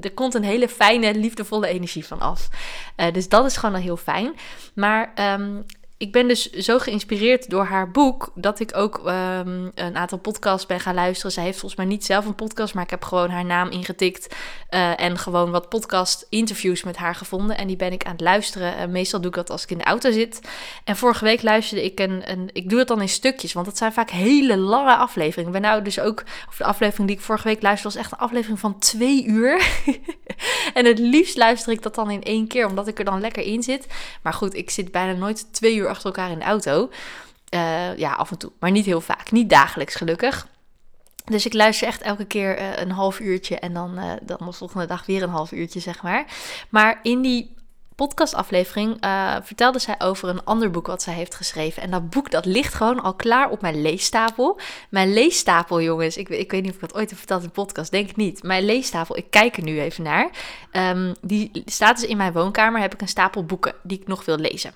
er 0.00 0.12
komt 0.12 0.34
een 0.34 0.44
hele 0.44 0.68
fijne, 0.68 1.14
liefdevolle 1.14 1.66
energie 1.66 2.06
van 2.06 2.20
af. 2.20 2.48
Uh, 2.96 3.12
dus 3.12 3.28
dat 3.28 3.44
is 3.44 3.56
gewoon 3.56 3.74
al 3.74 3.80
heel 3.80 3.96
fijn. 3.96 4.34
Maar 4.74 5.12
um, 5.40 5.64
ik 5.98 6.12
ben 6.12 6.28
dus 6.28 6.50
zo 6.50 6.78
geïnspireerd 6.78 7.50
door 7.50 7.64
haar 7.64 7.90
boek 7.90 8.32
dat 8.34 8.60
ik 8.60 8.76
ook 8.76 8.98
um, 8.98 9.70
een 9.74 9.96
aantal 9.96 10.18
podcasts 10.18 10.66
ben 10.66 10.80
gaan 10.80 10.94
luisteren. 10.94 11.32
Zij 11.32 11.44
heeft 11.44 11.58
volgens 11.58 11.80
mij 11.80 11.88
niet 11.88 12.04
zelf 12.04 12.26
een 12.26 12.34
podcast, 12.34 12.74
maar 12.74 12.84
ik 12.84 12.90
heb 12.90 13.04
gewoon 13.04 13.30
haar 13.30 13.44
naam 13.44 13.70
ingetikt 13.70 14.34
uh, 14.70 15.00
en 15.00 15.18
gewoon 15.18 15.50
wat 15.50 15.68
podcast-interviews 15.68 16.82
met 16.82 16.96
haar 16.96 17.14
gevonden. 17.14 17.58
En 17.58 17.66
die 17.66 17.76
ben 17.76 17.92
ik 17.92 18.04
aan 18.04 18.12
het 18.12 18.20
luisteren. 18.20 18.80
Uh, 18.80 18.86
meestal 18.86 19.20
doe 19.20 19.28
ik 19.30 19.36
dat 19.36 19.50
als 19.50 19.62
ik 19.62 19.70
in 19.70 19.78
de 19.78 19.84
auto 19.84 20.10
zit. 20.10 20.40
En 20.84 20.96
vorige 20.96 21.24
week 21.24 21.42
luisterde 21.42 21.84
ik 21.84 22.00
een, 22.00 22.30
een 22.30 22.50
ik 22.52 22.68
doe 22.68 22.78
het 22.78 22.88
dan 22.88 23.00
in 23.00 23.08
stukjes, 23.08 23.52
want 23.52 23.66
dat 23.66 23.76
zijn 23.76 23.92
vaak 23.92 24.10
hele 24.10 24.56
lange 24.56 24.96
afleveringen. 24.96 25.52
Ben 25.52 25.60
nou 25.60 25.82
dus 25.82 26.00
ook, 26.00 26.24
of 26.48 26.56
de 26.56 26.64
aflevering 26.64 27.08
die 27.08 27.16
ik 27.16 27.22
vorige 27.22 27.48
week 27.48 27.62
luisterde, 27.62 27.94
was 27.94 28.04
echt 28.04 28.12
een 28.12 28.26
aflevering 28.26 28.60
van 28.60 28.78
twee 28.78 29.24
uur. 29.24 29.68
en 30.74 30.84
het 30.84 30.98
liefst 30.98 31.36
luister 31.36 31.72
ik 31.72 31.82
dat 31.82 31.94
dan 31.94 32.10
in 32.10 32.22
één 32.22 32.46
keer, 32.46 32.66
omdat 32.66 32.88
ik 32.88 32.98
er 32.98 33.04
dan 33.04 33.20
lekker 33.20 33.42
in 33.42 33.62
zit. 33.62 33.86
Maar 34.22 34.32
goed, 34.32 34.54
ik 34.54 34.70
zit 34.70 34.92
bijna 34.92 35.12
nooit 35.12 35.52
twee 35.52 35.76
uur 35.76 35.87
achter 35.88 36.06
elkaar 36.06 36.30
in 36.30 36.38
de 36.38 36.44
auto. 36.44 36.90
Uh, 37.54 37.96
ja, 37.96 38.12
af 38.12 38.30
en 38.30 38.38
toe, 38.38 38.52
maar 38.60 38.70
niet 38.70 38.84
heel 38.84 39.00
vaak. 39.00 39.30
Niet 39.30 39.50
dagelijks, 39.50 39.94
gelukkig. 39.94 40.46
Dus 41.24 41.46
ik 41.46 41.52
luister 41.52 41.86
echt 41.86 42.02
elke 42.02 42.24
keer 42.24 42.60
uh, 42.60 42.76
een 42.76 42.90
half 42.90 43.20
uurtje 43.20 43.58
en 43.58 43.74
dan, 43.74 43.98
uh, 43.98 44.12
dan 44.22 44.38
de 44.44 44.52
volgende 44.52 44.86
dag 44.86 45.06
weer 45.06 45.22
een 45.22 45.28
half 45.28 45.52
uurtje, 45.52 45.80
zeg 45.80 46.02
maar. 46.02 46.24
Maar 46.68 46.98
in 47.02 47.22
die 47.22 47.56
podcastaflevering 47.94 49.04
uh, 49.04 49.36
vertelde 49.42 49.78
zij 49.78 49.94
over 49.98 50.28
een 50.28 50.44
ander 50.44 50.70
boek 50.70 50.86
wat 50.86 51.02
zij 51.02 51.14
heeft 51.14 51.34
geschreven. 51.34 51.82
En 51.82 51.90
dat 51.90 52.10
boek 52.10 52.30
dat 52.30 52.44
ligt 52.44 52.74
gewoon 52.74 53.02
al 53.02 53.14
klaar 53.14 53.50
op 53.50 53.60
mijn 53.60 53.82
leestapel. 53.82 54.60
Mijn 54.88 55.12
leestapel, 55.12 55.82
jongens, 55.82 56.16
ik, 56.16 56.28
ik 56.28 56.50
weet 56.50 56.62
niet 56.62 56.70
of 56.70 56.76
ik 56.76 56.88
dat 56.88 56.94
ooit 56.94 57.08
heb 57.08 57.18
verteld 57.18 57.42
in 57.42 57.46
de 57.46 57.52
podcast, 57.52 57.90
denk 57.90 58.10
ik 58.10 58.16
niet. 58.16 58.42
Mijn 58.42 58.64
leestapel, 58.64 59.16
ik 59.16 59.30
kijk 59.30 59.56
er 59.56 59.62
nu 59.62 59.80
even 59.80 60.04
naar. 60.04 60.30
Um, 60.72 61.14
die 61.20 61.62
staat 61.64 62.00
dus 62.00 62.08
in 62.08 62.16
mijn 62.16 62.32
woonkamer, 62.32 62.80
heb 62.80 62.94
ik 62.94 63.00
een 63.00 63.08
stapel 63.08 63.44
boeken 63.44 63.74
die 63.82 64.00
ik 64.00 64.06
nog 64.06 64.24
wil 64.24 64.36
lezen. 64.36 64.74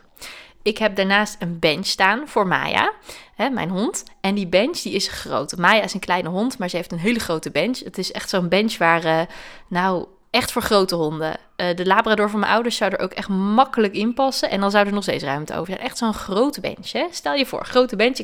Ik 0.63 0.79
heb 0.79 0.97
daarnaast 0.97 1.37
een 1.39 1.59
bench 1.59 1.87
staan 1.87 2.29
voor 2.29 2.47
Maya, 2.47 2.93
hè, 3.35 3.49
mijn 3.49 3.71
hond. 3.71 4.05
En 4.21 4.35
die 4.35 4.47
bench 4.47 4.79
die 4.79 4.93
is 4.93 5.09
groot. 5.09 5.57
Maya 5.57 5.83
is 5.83 5.95
een 5.95 6.01
kleine 6.01 6.29
hond, 6.29 6.59
maar 6.59 6.69
ze 6.69 6.77
heeft 6.77 6.93
een 6.93 6.99
hele 6.99 7.19
grote 7.19 7.51
bench. 7.51 7.79
Het 7.79 7.99
is 7.99 8.13
echt 8.13 8.29
zo'n 8.29 8.49
bench 8.49 8.79
waar, 8.79 9.05
uh, 9.05 9.21
nou, 9.69 10.07
echt 10.31 10.53
voor 10.53 10.63
grote 10.63 10.95
honden. 10.95 11.37
Uh, 11.57 11.77
de 11.77 11.87
Labrador 11.87 12.31
van 12.31 12.41
mijn 12.41 12.53
ouders 12.53 12.77
zou 12.77 12.93
er 12.93 12.99
ook 12.99 13.13
echt 13.13 13.29
makkelijk 13.29 13.95
in 13.95 14.15
passen. 14.15 14.51
En 14.51 14.61
dan 14.61 14.71
zou 14.71 14.87
er 14.87 14.93
nog 14.93 15.03
steeds 15.03 15.25
ruimte 15.25 15.55
over 15.55 15.67
zijn. 15.67 15.87
Echt 15.87 15.99
zo'n 15.99 16.15
grote 16.15 16.61
bench. 16.61 16.93
Hè? 16.93 17.07
Stel 17.11 17.35
je 17.35 17.47
voor, 17.47 17.65
grote 17.65 17.97
bench. 17.97 18.19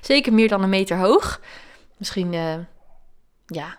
Zeker 0.00 0.32
meer 0.32 0.48
dan 0.48 0.62
een 0.62 0.68
meter 0.68 0.98
hoog. 0.98 1.40
Misschien, 1.96 2.32
uh, 2.32 2.54
ja, 3.46 3.78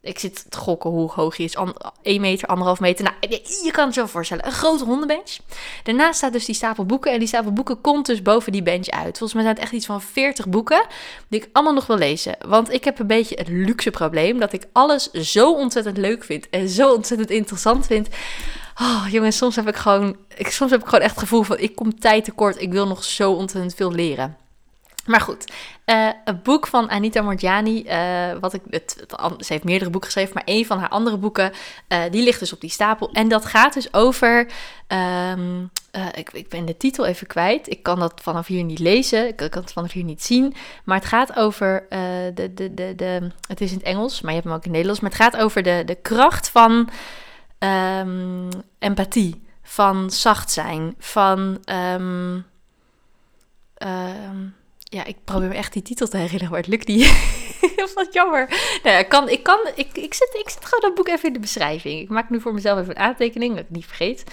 ik 0.00 0.18
zit 0.18 0.50
te 0.50 0.58
gokken 0.58 0.90
hoe 0.90 1.10
hoog 1.10 1.36
hij 1.36 1.46
is. 1.46 1.56
1 2.02 2.20
meter, 2.20 2.48
anderhalf 2.48 2.80
meter. 2.80 3.04
Nou, 3.04 3.16
je 3.64 3.70
kan 3.70 3.84
het 3.84 3.94
zo 3.94 4.06
voorstellen. 4.06 4.46
Een 4.46 4.52
grote 4.52 4.84
hondenbench. 4.84 5.36
Daarnaast 5.82 6.16
staat 6.16 6.32
dus 6.32 6.44
die 6.44 6.54
stapel 6.54 6.84
boeken. 6.84 7.12
En 7.12 7.18
die 7.18 7.28
stapel 7.28 7.52
boeken 7.52 7.80
komt 7.80 8.06
dus 8.06 8.22
boven 8.22 8.52
die 8.52 8.62
bench 8.62 8.88
uit. 8.88 9.18
Volgens 9.18 9.32
mij 9.32 9.42
zijn 9.42 9.54
het 9.54 9.64
echt 9.64 9.72
iets 9.72 9.86
van 9.86 10.02
40 10.02 10.48
boeken. 10.48 10.86
Die 11.28 11.40
ik 11.40 11.48
allemaal 11.52 11.74
nog 11.74 11.86
wil 11.86 11.98
lezen. 11.98 12.36
Want 12.46 12.72
ik 12.72 12.84
heb 12.84 12.98
een 12.98 13.06
beetje 13.06 13.36
het 13.38 13.48
luxe 13.48 13.90
probleem. 13.90 14.38
Dat 14.38 14.52
ik 14.52 14.66
alles 14.72 15.10
zo 15.10 15.52
ontzettend 15.52 15.96
leuk 15.96 16.24
vind. 16.24 16.50
En 16.50 16.68
zo 16.68 16.92
ontzettend 16.92 17.30
interessant 17.30 17.86
vind. 17.86 18.08
Oh, 18.80 19.06
jongens, 19.10 19.36
soms 19.36 19.56
heb 19.56 19.68
ik 19.68 19.76
gewoon. 19.76 20.16
Ik, 20.36 20.50
soms 20.50 20.70
heb 20.70 20.80
ik 20.80 20.86
gewoon 20.86 21.04
echt 21.04 21.14
het 21.14 21.20
gevoel 21.20 21.42
van. 21.42 21.58
Ik 21.58 21.74
kom 21.74 22.00
tijd 22.00 22.24
tekort. 22.24 22.60
Ik 22.60 22.72
wil 22.72 22.86
nog 22.86 23.04
zo 23.04 23.32
ontzettend 23.32 23.74
veel 23.74 23.92
leren. 23.92 24.36
Maar 25.08 25.20
goed, 25.20 25.52
uh, 25.86 26.10
een 26.24 26.42
boek 26.42 26.66
van 26.66 26.90
Anita 26.90 27.22
Morjani, 27.22 27.84
uh, 27.86 28.38
wat 28.40 28.54
ik, 28.54 28.62
het, 28.70 28.96
het, 29.06 29.46
ze 29.46 29.52
heeft 29.52 29.64
meerdere 29.64 29.90
boeken 29.90 30.10
geschreven, 30.10 30.34
maar 30.34 30.42
een 30.46 30.66
van 30.66 30.78
haar 30.78 30.88
andere 30.88 31.16
boeken, 31.16 31.52
uh, 31.88 32.02
die 32.10 32.22
ligt 32.22 32.40
dus 32.40 32.52
op 32.52 32.60
die 32.60 32.70
stapel. 32.70 33.10
En 33.12 33.28
dat 33.28 33.44
gaat 33.44 33.74
dus 33.74 33.94
over, 33.94 34.48
um, 35.32 35.70
ik, 36.14 36.30
ik 36.32 36.48
ben 36.48 36.64
de 36.64 36.76
titel 36.76 37.06
even 37.06 37.26
kwijt, 37.26 37.70
ik 37.70 37.82
kan 37.82 37.98
dat 37.98 38.20
vanaf 38.22 38.46
hier 38.46 38.64
niet 38.64 38.78
lezen, 38.78 39.28
ik 39.28 39.36
kan 39.36 39.62
het 39.62 39.72
vanaf 39.72 39.92
hier 39.92 40.04
niet 40.04 40.24
zien, 40.24 40.54
maar 40.84 40.98
het 40.98 41.06
gaat 41.08 41.36
over, 41.36 41.86
de, 42.34 42.50
de, 42.54 42.74
de, 42.74 42.92
de, 42.96 43.30
het 43.48 43.60
is 43.60 43.70
in 43.70 43.76
het 43.76 43.86
Engels, 43.86 44.20
maar 44.20 44.30
je 44.30 44.36
hebt 44.36 44.48
hem 44.48 44.56
ook 44.56 44.64
in 44.64 44.70
het 44.74 44.82
Nederlands, 44.82 45.00
maar 45.00 45.10
het 45.10 45.20
gaat 45.20 45.42
over 45.42 45.62
de, 45.62 45.82
de 45.84 45.94
kracht 45.94 46.48
van 46.48 46.88
um, 47.58 48.48
empathie, 48.78 49.42
van 49.62 50.10
zacht 50.10 50.50
zijn, 50.50 50.94
van... 50.98 51.58
Um, 51.94 52.46
ja, 54.90 55.04
ik 55.04 55.16
probeer 55.24 55.48
me 55.48 55.54
echt 55.54 55.72
die 55.72 55.82
titel 55.82 56.08
te 56.08 56.16
herinneren, 56.16 56.50
maar 56.50 56.60
het 56.60 56.68
lukt 56.68 56.86
niet. 56.86 57.06
Wat 57.94 58.12
jammer. 58.12 58.48
Nou 58.82 59.04
kan, 59.04 59.28
ik, 59.28 59.42
kan, 59.42 59.58
ik, 59.74 59.88
ik, 59.92 60.14
zet, 60.14 60.28
ik 60.40 60.48
zet 60.48 60.64
gewoon 60.64 60.80
dat 60.80 60.94
boek 60.94 61.08
even 61.08 61.26
in 61.26 61.32
de 61.32 61.38
beschrijving. 61.38 62.00
Ik 62.00 62.08
maak 62.08 62.30
nu 62.30 62.40
voor 62.40 62.54
mezelf 62.54 62.80
even 62.80 62.96
een 62.96 63.02
aantekening, 63.02 63.54
dat 63.54 63.64
ik 63.64 63.70
niet 63.70 63.86
vergeet. 63.86 64.24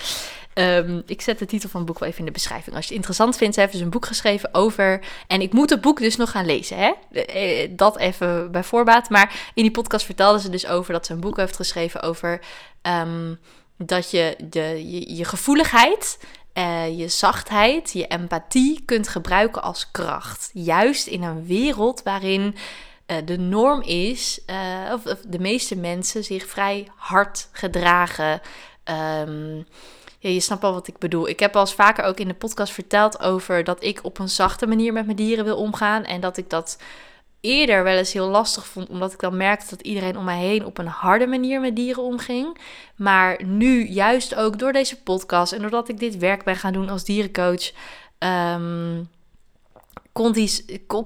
Um, 0.53 1.03
ik 1.05 1.21
zet 1.21 1.39
de 1.39 1.45
titel 1.45 1.69
van 1.69 1.79
het 1.79 1.89
boek 1.89 1.99
wel 1.99 2.07
even 2.07 2.19
in 2.19 2.25
de 2.25 2.31
beschrijving. 2.31 2.75
Als 2.75 2.83
je 2.85 2.89
het 2.89 2.97
interessant 2.97 3.37
vindt, 3.37 3.53
ze 3.53 3.59
heeft 3.59 3.71
dus 3.71 3.81
een 3.81 3.89
boek 3.89 4.05
geschreven 4.05 4.53
over... 4.53 5.05
En 5.27 5.41
ik 5.41 5.53
moet 5.53 5.69
het 5.69 5.81
boek 5.81 5.99
dus 5.99 6.15
nog 6.15 6.31
gaan 6.31 6.45
lezen, 6.45 6.77
hè? 6.77 7.19
Eh, 7.21 7.69
dat 7.71 7.97
even 7.97 8.51
bij 8.51 8.63
voorbaat. 8.63 9.09
Maar 9.09 9.51
in 9.53 9.63
die 9.63 9.71
podcast 9.71 10.05
vertelde 10.05 10.39
ze 10.39 10.49
dus 10.49 10.67
over 10.67 10.93
dat 10.93 11.05
ze 11.05 11.13
een 11.13 11.19
boek 11.19 11.37
heeft 11.37 11.55
geschreven 11.55 12.01
over... 12.01 12.41
Um, 12.81 13.39
dat 13.77 14.11
je, 14.11 14.35
de, 14.49 14.91
je, 14.91 15.15
je 15.15 15.25
gevoeligheid 15.25 16.17
uh, 16.57 16.99
je 16.99 17.07
zachtheid, 17.07 17.91
je 17.91 18.07
empathie 18.07 18.81
kunt 18.85 19.07
gebruiken 19.07 19.63
als 19.63 19.91
kracht. 19.91 20.49
Juist 20.53 21.07
in 21.07 21.23
een 21.23 21.45
wereld 21.45 22.03
waarin 22.03 22.55
uh, 23.07 23.17
de 23.25 23.37
norm 23.37 23.81
is, 23.81 24.39
uh, 24.49 24.93
of, 24.93 25.01
de 25.27 25.39
meeste 25.39 25.75
mensen 25.75 26.23
zich 26.23 26.47
vrij 26.47 26.87
hard 26.95 27.49
gedragen. 27.51 28.41
Ja, 30.19 30.31
je 30.31 30.39
snapt 30.39 30.61
wel 30.61 30.73
wat 30.73 30.87
ik 30.87 30.97
bedoel. 30.97 31.27
Ik 31.27 31.39
heb 31.39 31.55
al 31.55 31.61
eens 31.61 31.73
vaker 31.73 32.03
ook 32.03 32.19
in 32.19 32.27
de 32.27 32.33
podcast 32.33 32.73
verteld 32.73 33.19
over 33.19 33.63
dat 33.63 33.83
ik 33.83 33.99
op 34.03 34.19
een 34.19 34.29
zachte 34.29 34.67
manier 34.67 34.93
met 34.93 35.05
mijn 35.05 35.17
dieren 35.17 35.45
wil 35.45 35.57
omgaan. 35.57 36.03
En 36.03 36.21
dat 36.21 36.37
ik 36.37 36.49
dat 36.49 36.77
eerder 37.45 37.83
wel 37.83 37.97
eens 37.97 38.13
heel 38.13 38.27
lastig 38.27 38.65
vond, 38.67 38.89
omdat 38.89 39.13
ik 39.13 39.19
dan 39.19 39.37
merkte 39.37 39.69
dat 39.69 39.81
iedereen 39.81 40.17
om 40.17 40.23
mij 40.23 40.39
heen 40.39 40.65
op 40.65 40.77
een 40.77 40.87
harde 40.87 41.27
manier 41.27 41.59
met 41.59 41.75
dieren 41.75 42.03
omging. 42.03 42.57
Maar 42.95 43.43
nu, 43.43 43.87
juist 43.87 44.35
ook 44.35 44.59
door 44.59 44.71
deze 44.73 45.01
podcast 45.01 45.53
en 45.53 45.61
doordat 45.61 45.89
ik 45.89 45.99
dit 45.99 46.17
werk 46.17 46.43
ben 46.43 46.55
gaan 46.55 46.73
doen 46.73 46.89
als 46.89 47.03
dierencoach, 47.03 47.71
um, 48.19 49.09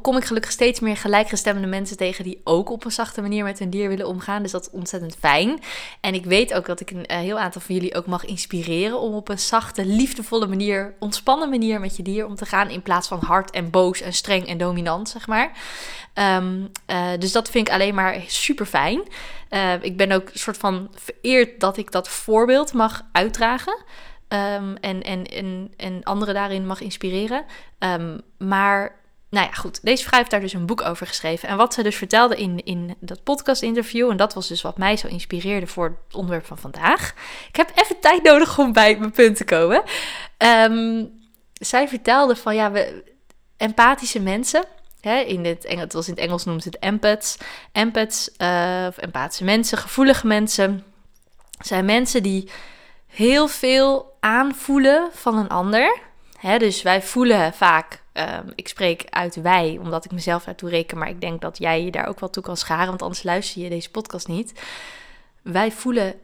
kom 0.02 0.18
ik 0.18 0.26
gelukkig 0.26 0.52
steeds 0.52 0.80
meer 0.80 0.98
gelijkgestemde 0.98 1.68
mensen 1.68 1.98
tegen 1.98 2.24
die 2.24 2.42
ook 2.44 2.70
op 2.70 2.86
een 2.86 2.92
zachte 2.92 3.22
manier 3.22 3.44
met 3.44 3.60
hun 3.60 3.70
dier 3.70 3.90
willen 3.90 4.08
omgaan. 4.08 4.42
Dus 4.42 4.52
dat 4.52 4.62
is 4.62 4.70
ontzettend 4.72 5.16
fijn. 5.20 5.60
En 6.02 6.14
ik 6.14 6.26
weet 6.26 6.54
ook 6.54 6.66
dat 6.66 6.80
ik 6.80 6.92
een, 6.92 7.06
heel 7.08 7.40
aantal 7.40 7.62
van 7.62 7.76
jullie 7.76 7.96
ook 7.96 8.06
mag 8.06 8.26
inspireren 8.26 9.00
om 9.00 9.14
op 9.14 9.30
een 9.30 9.40
zachte, 9.40 9.86
liefdevolle 9.86 10.48
manier, 10.48 10.96
ontspannen 11.00 11.50
manier 11.50 11.80
met 11.80 11.98
je 11.98 12.04
dier 12.04 12.26
om 12.26 12.36
te 12.36 12.46
gaan. 12.46 12.70
In 12.70 12.82
plaats 12.82 13.08
van 13.08 13.20
hard 13.24 13.52
en 13.52 13.70
boos 13.70 14.02
en 14.02 14.14
streng 14.14 14.48
en 14.48 14.58
dominant, 14.58 15.10
zeg 15.10 15.28
maar. 15.28 15.52
Ehm, 16.14 16.66
eh, 16.86 17.08
dus 17.20 17.32
dat 17.32 17.50
vind 17.50 17.68
ik 17.68 17.74
alleen 17.74 17.96
maar 17.96 18.24
super 18.28 18.66
fijn. 18.66 19.02
Uh, 19.50 19.74
ik 19.82 19.98
ben 19.98 20.12
ook 20.12 20.30
soort 20.34 20.58
van 20.58 20.90
vereerd 20.96 21.60
dat 21.60 21.78
ik 21.78 21.92
dat 21.92 22.10
voorbeeld 22.10 22.74
mag 22.74 23.02
uitdragen. 23.12 23.78
Um, 24.34 24.76
en, 24.76 25.02
en, 25.02 25.24
en, 25.24 25.74
en 25.78 26.04
anderen 26.04 26.34
daarin 26.34 26.68
mag 26.68 26.82
inspireren. 26.82 27.46
Um, 27.80 28.22
maar 28.38 29.00
nou 29.30 29.46
ja, 29.48 29.54
goed. 29.54 29.80
Deze 29.84 30.04
vrouw 30.04 30.20
heeft 30.20 30.32
daar 30.32 30.40
dus 30.40 30.54
een 30.54 30.66
boek 30.66 30.82
over 30.82 31.08
geschreven. 31.08 31.50
En 31.50 31.58
wat 31.58 31.74
ze 31.74 31.84
dus 31.84 31.96
vertelde 31.96 32.36
in, 32.36 32.64
in 32.64 32.96
dat 33.00 33.24
podcast-interview, 33.24 34.10
en 34.10 34.18
dat 34.18 34.34
was 34.34 34.48
dus 34.48 34.62
wat 34.62 34.78
mij 34.78 34.98
zo 34.98 35.08
inspireerde 35.08 35.68
voor 35.68 36.00
het 36.08 36.16
onderwerp 36.16 36.46
van 36.46 36.58
vandaag. 36.58 37.14
Ik 37.48 37.56
heb 37.56 37.72
even 37.76 38.00
tijd 38.00 38.24
nodig 38.24 38.58
om 38.58 38.74
bij 38.74 38.98
mijn 38.98 39.12
punt 39.12 39.36
te 39.38 39.46
komen. 39.46 39.84
Um, 40.38 41.12
zij 41.54 41.88
vertelde 41.88 42.36
van 42.36 42.56
ja, 42.56 42.72
we, 42.72 43.04
empathische 43.58 44.20
mensen. 44.20 44.66
Hè, 45.02 45.20
in 45.20 45.46
het 45.46 45.66
Engels, 45.66 45.92
zoals 45.92 46.08
in 46.08 46.14
het 46.14 46.24
Engels 46.24 46.46
noemt 46.46 46.64
het 46.64 46.80
empaths. 46.80 47.38
Empaths, 47.72 48.30
uh, 48.38 48.86
of 48.88 48.98
empathische 48.98 49.44
mensen, 49.44 49.78
gevoelige 49.78 50.28
mensen, 50.28 50.84
zijn 51.60 51.86
mensen 51.86 52.24
die 52.24 52.50
heel 53.20 53.48
veel 53.48 54.18
aanvoelen 54.20 55.10
van 55.14 55.38
een 55.38 55.48
ander. 55.50 56.00
Dus 56.58 56.82
wij 56.82 57.02
voelen 57.02 57.54
vaak, 57.54 58.02
um, 58.14 58.52
ik 58.56 58.68
spreek 58.68 59.06
uit 59.10 59.42
wij, 59.42 59.78
omdat 59.82 60.06
ik 60.06 60.12
mezelf 60.12 60.44
daartoe 60.44 60.70
reken, 60.70 60.98
maar 60.98 61.10
ik 61.10 61.22
denk 61.22 61.42
dat 61.42 61.58
jij 61.58 61.84
je 61.84 61.92
daar 61.92 62.08
ook 62.08 62.20
wel 62.20 62.30
toe 62.30 62.44
kan 62.44 62.58
scharen, 62.58 62.88
want 62.88 63.02
anders 63.02 63.24
luister 63.24 63.62
je 63.62 63.70
deze 63.70 63.92
podcast 63.92 64.28
niet. 64.28 64.62
Wij 65.42 65.72
voelen 65.72 66.16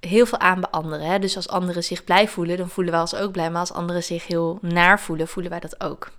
heel 0.00 0.26
veel 0.26 0.38
aan 0.38 0.60
bij 0.60 0.70
anderen. 0.70 1.20
Dus 1.20 1.36
als 1.36 1.48
anderen 1.48 1.84
zich 1.84 2.04
blij 2.04 2.28
voelen, 2.28 2.56
dan 2.56 2.68
voelen 2.68 2.92
wij 2.92 3.02
ons 3.02 3.14
ook 3.14 3.32
blij. 3.32 3.50
Maar 3.50 3.60
als 3.60 3.72
anderen 3.72 4.02
zich 4.02 4.26
heel 4.26 4.58
naar 4.60 5.00
voelen, 5.00 5.28
voelen 5.28 5.50
wij 5.50 5.60
dat 5.60 5.80
ook. 5.80 6.10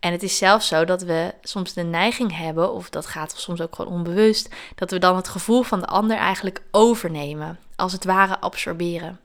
En 0.00 0.12
het 0.12 0.22
is 0.22 0.36
zelfs 0.36 0.68
zo 0.68 0.84
dat 0.84 1.02
we 1.02 1.34
soms 1.42 1.72
de 1.72 1.82
neiging 1.82 2.36
hebben, 2.36 2.72
of 2.72 2.90
dat 2.90 3.06
gaat 3.06 3.34
soms 3.36 3.60
ook 3.60 3.74
gewoon 3.74 3.92
onbewust, 3.92 4.48
dat 4.74 4.90
we 4.90 4.98
dan 4.98 5.16
het 5.16 5.28
gevoel 5.28 5.62
van 5.62 5.80
de 5.80 5.86
ander 5.86 6.16
eigenlijk 6.16 6.62
overnemen. 6.70 7.58
Als 7.76 7.92
het 7.92 8.04
ware 8.04 8.40
absorberen. 8.40 9.20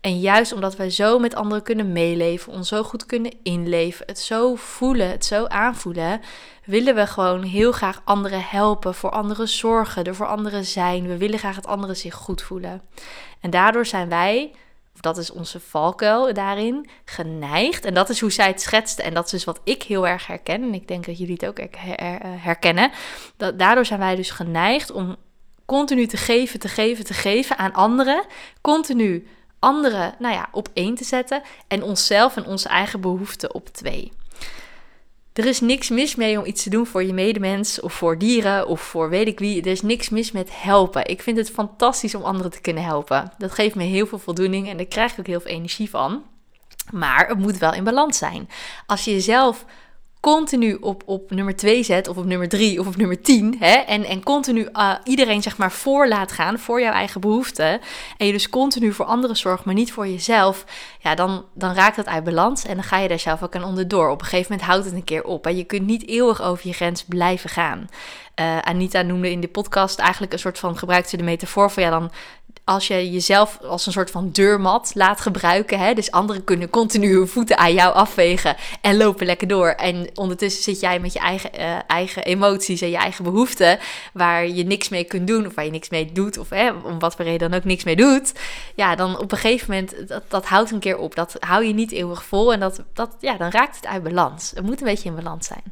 En 0.00 0.20
juist 0.20 0.52
omdat 0.52 0.76
wij 0.76 0.90
zo 0.90 1.18
met 1.18 1.34
anderen 1.34 1.62
kunnen 1.62 1.92
meeleven, 1.92 2.52
ons 2.52 2.68
zo 2.68 2.82
goed 2.82 3.06
kunnen 3.06 3.32
inleven, 3.42 4.06
het 4.06 4.18
zo 4.18 4.54
voelen, 4.54 5.10
het 5.10 5.24
zo 5.24 5.44
aanvoelen, 5.46 6.20
willen 6.64 6.94
we 6.94 7.06
gewoon 7.06 7.42
heel 7.42 7.72
graag 7.72 8.02
anderen 8.04 8.42
helpen, 8.42 8.94
voor 8.94 9.10
anderen 9.10 9.48
zorgen, 9.48 10.04
er 10.04 10.14
voor 10.14 10.26
anderen 10.26 10.64
zijn. 10.64 11.06
We 11.06 11.16
willen 11.16 11.38
graag 11.38 11.54
dat 11.54 11.66
anderen 11.66 11.96
zich 11.96 12.14
goed 12.14 12.42
voelen. 12.42 12.82
En 13.40 13.50
daardoor 13.50 13.86
zijn 13.86 14.08
wij, 14.08 14.52
dat 15.00 15.18
is 15.18 15.30
onze 15.30 15.60
valkuil 15.60 16.34
daarin, 16.34 16.88
geneigd. 17.04 17.84
En 17.84 17.94
dat 17.94 18.08
is 18.08 18.20
hoe 18.20 18.32
zij 18.32 18.46
het 18.46 18.60
schetste. 18.60 19.02
En 19.02 19.14
dat 19.14 19.24
is 19.24 19.30
dus 19.30 19.44
wat 19.44 19.60
ik 19.64 19.82
heel 19.82 20.06
erg 20.06 20.26
herken. 20.26 20.62
En 20.62 20.74
ik 20.74 20.88
denk 20.88 21.06
dat 21.06 21.18
jullie 21.18 21.36
het 21.38 21.46
ook 21.46 21.58
herkennen. 22.20 22.90
Dat, 23.36 23.58
daardoor 23.58 23.86
zijn 23.86 24.00
wij 24.00 24.16
dus 24.16 24.30
geneigd 24.30 24.90
om 24.90 25.16
continu 25.64 26.06
te 26.06 26.16
geven, 26.16 26.60
te 26.60 26.68
geven, 26.68 27.04
te 27.04 27.14
geven 27.14 27.58
aan 27.58 27.72
anderen. 27.72 28.24
Continu 28.60 29.26
anderen 29.58 30.14
nou 30.18 30.34
ja, 30.34 30.48
op 30.52 30.68
één 30.72 30.94
te 30.94 31.04
zetten 31.04 31.42
en 31.68 31.82
onszelf 31.82 32.36
en 32.36 32.46
onze 32.46 32.68
eigen 32.68 33.00
behoeften 33.00 33.54
op 33.54 33.68
twee. 33.68 34.12
Er 35.38 35.46
is 35.46 35.60
niks 35.60 35.88
mis 35.88 36.14
mee 36.14 36.38
om 36.38 36.44
iets 36.44 36.62
te 36.62 36.70
doen 36.70 36.86
voor 36.86 37.04
je 37.04 37.12
medemens 37.12 37.80
of 37.80 37.92
voor 37.92 38.18
dieren 38.18 38.66
of 38.66 38.80
voor 38.80 39.08
weet 39.08 39.26
ik 39.26 39.38
wie. 39.38 39.60
Er 39.60 39.70
is 39.70 39.82
niks 39.82 40.08
mis 40.08 40.32
met 40.32 40.48
helpen. 40.62 41.06
Ik 41.06 41.22
vind 41.22 41.36
het 41.36 41.50
fantastisch 41.50 42.14
om 42.14 42.22
anderen 42.22 42.50
te 42.50 42.60
kunnen 42.60 42.82
helpen. 42.82 43.32
Dat 43.38 43.52
geeft 43.52 43.74
me 43.74 43.82
heel 43.82 44.06
veel 44.06 44.18
voldoening 44.18 44.68
en 44.68 44.76
daar 44.76 44.86
krijg 44.86 45.12
ik 45.12 45.18
ook 45.18 45.26
heel 45.26 45.40
veel 45.40 45.50
energie 45.50 45.90
van. 45.90 46.22
Maar 46.92 47.28
het 47.28 47.38
moet 47.38 47.58
wel 47.58 47.72
in 47.74 47.84
balans 47.84 48.18
zijn. 48.18 48.48
Als 48.86 49.04
je 49.04 49.10
jezelf 49.10 49.64
continu 50.20 50.74
op, 50.80 51.02
op 51.06 51.30
nummer 51.30 51.56
2 51.56 51.82
zet, 51.82 52.08
of 52.08 52.16
op 52.16 52.24
nummer 52.24 52.48
3 52.48 52.80
of 52.80 52.86
op 52.86 52.96
nummer 52.96 53.22
10, 53.22 53.56
hè, 53.58 53.74
en, 53.74 54.04
en 54.04 54.22
continu 54.22 54.68
uh, 54.72 54.94
iedereen 55.04 55.42
zeg 55.42 55.56
maar 55.56 55.72
voor 55.72 56.08
laat 56.08 56.32
gaan 56.32 56.58
voor 56.58 56.80
jouw 56.80 56.92
eigen 56.92 57.20
behoeften, 57.20 57.80
en 58.16 58.26
je 58.26 58.32
dus 58.32 58.48
continu 58.48 58.92
voor 58.92 59.04
anderen 59.04 59.36
zorgt, 59.36 59.64
maar 59.64 59.74
niet 59.74 59.92
voor 59.92 60.08
jezelf, 60.08 60.64
ja, 61.00 61.14
dan, 61.14 61.44
dan 61.54 61.74
raakt 61.74 61.96
dat 61.96 62.06
uit 62.06 62.24
balans 62.24 62.64
en 62.64 62.74
dan 62.74 62.84
ga 62.84 62.98
je 62.98 63.08
daar 63.08 63.18
zelf 63.18 63.42
ook 63.42 63.56
aan 63.56 63.64
onderdoor. 63.64 64.10
Op 64.10 64.20
een 64.20 64.26
gegeven 64.26 64.52
moment 64.52 64.68
houdt 64.68 64.84
het 64.84 64.94
een 64.94 65.04
keer 65.04 65.24
op. 65.24 65.44
Hè. 65.44 65.50
Je 65.50 65.64
kunt 65.64 65.86
niet 65.86 66.08
eeuwig 66.08 66.42
over 66.42 66.66
je 66.66 66.72
grens 66.72 67.04
blijven 67.04 67.50
gaan. 67.50 67.88
Uh, 68.40 68.58
Anita 68.58 69.02
noemde 69.02 69.30
in 69.30 69.40
de 69.40 69.48
podcast 69.48 69.98
eigenlijk 69.98 70.32
een 70.32 70.38
soort 70.38 70.58
van 70.58 70.78
gebruikte 70.78 71.16
de 71.16 71.22
metafoor 71.22 71.70
van 71.70 71.82
ja, 71.82 71.90
dan 71.90 72.10
als 72.68 72.86
je 72.86 73.10
jezelf 73.10 73.58
als 73.62 73.86
een 73.86 73.92
soort 73.92 74.10
van 74.10 74.30
deurmat 74.32 74.90
laat 74.94 75.20
gebruiken. 75.20 75.78
Hè? 75.78 75.94
Dus 75.94 76.10
anderen 76.10 76.44
kunnen 76.44 76.70
continu 76.70 77.14
hun 77.14 77.28
voeten 77.28 77.58
aan 77.58 77.74
jou 77.74 77.94
afvegen 77.94 78.56
en 78.80 78.96
lopen 78.96 79.26
lekker 79.26 79.48
door. 79.48 79.68
En 79.68 80.10
ondertussen 80.14 80.62
zit 80.62 80.80
jij 80.80 81.00
met 81.00 81.12
je 81.12 81.18
eigen, 81.18 81.50
uh, 81.58 81.76
eigen 81.86 82.24
emoties 82.24 82.80
en 82.80 82.90
je 82.90 82.96
eigen 82.96 83.24
behoeften. 83.24 83.78
Waar 84.12 84.48
je 84.48 84.64
niks 84.64 84.88
mee 84.88 85.04
kunt 85.04 85.26
doen 85.26 85.46
of 85.46 85.54
waar 85.54 85.64
je 85.64 85.70
niks 85.70 85.88
mee 85.88 86.12
doet. 86.12 86.38
Of 86.38 86.48
hè, 86.48 86.70
om 86.70 86.98
wat 86.98 87.14
voor 87.14 87.24
reden 87.24 87.50
dan 87.50 87.58
ook 87.58 87.64
niks 87.64 87.84
mee 87.84 87.96
doet. 87.96 88.32
Ja, 88.74 88.94
dan 88.94 89.18
op 89.18 89.32
een 89.32 89.38
gegeven 89.38 89.70
moment, 89.70 90.08
dat, 90.08 90.22
dat 90.28 90.46
houdt 90.46 90.70
een 90.70 90.78
keer 90.78 90.98
op. 90.98 91.14
Dat 91.14 91.36
hou 91.38 91.64
je 91.64 91.74
niet 91.74 91.92
eeuwig 91.92 92.24
vol. 92.24 92.52
En 92.52 92.60
dat, 92.60 92.82
dat, 92.92 93.16
ja, 93.20 93.36
dan 93.36 93.50
raakt 93.50 93.76
het 93.76 93.86
uit 93.86 94.02
balans. 94.02 94.52
Het 94.54 94.64
moet 94.64 94.80
een 94.80 94.86
beetje 94.86 95.08
in 95.08 95.14
balans 95.14 95.46
zijn. 95.46 95.62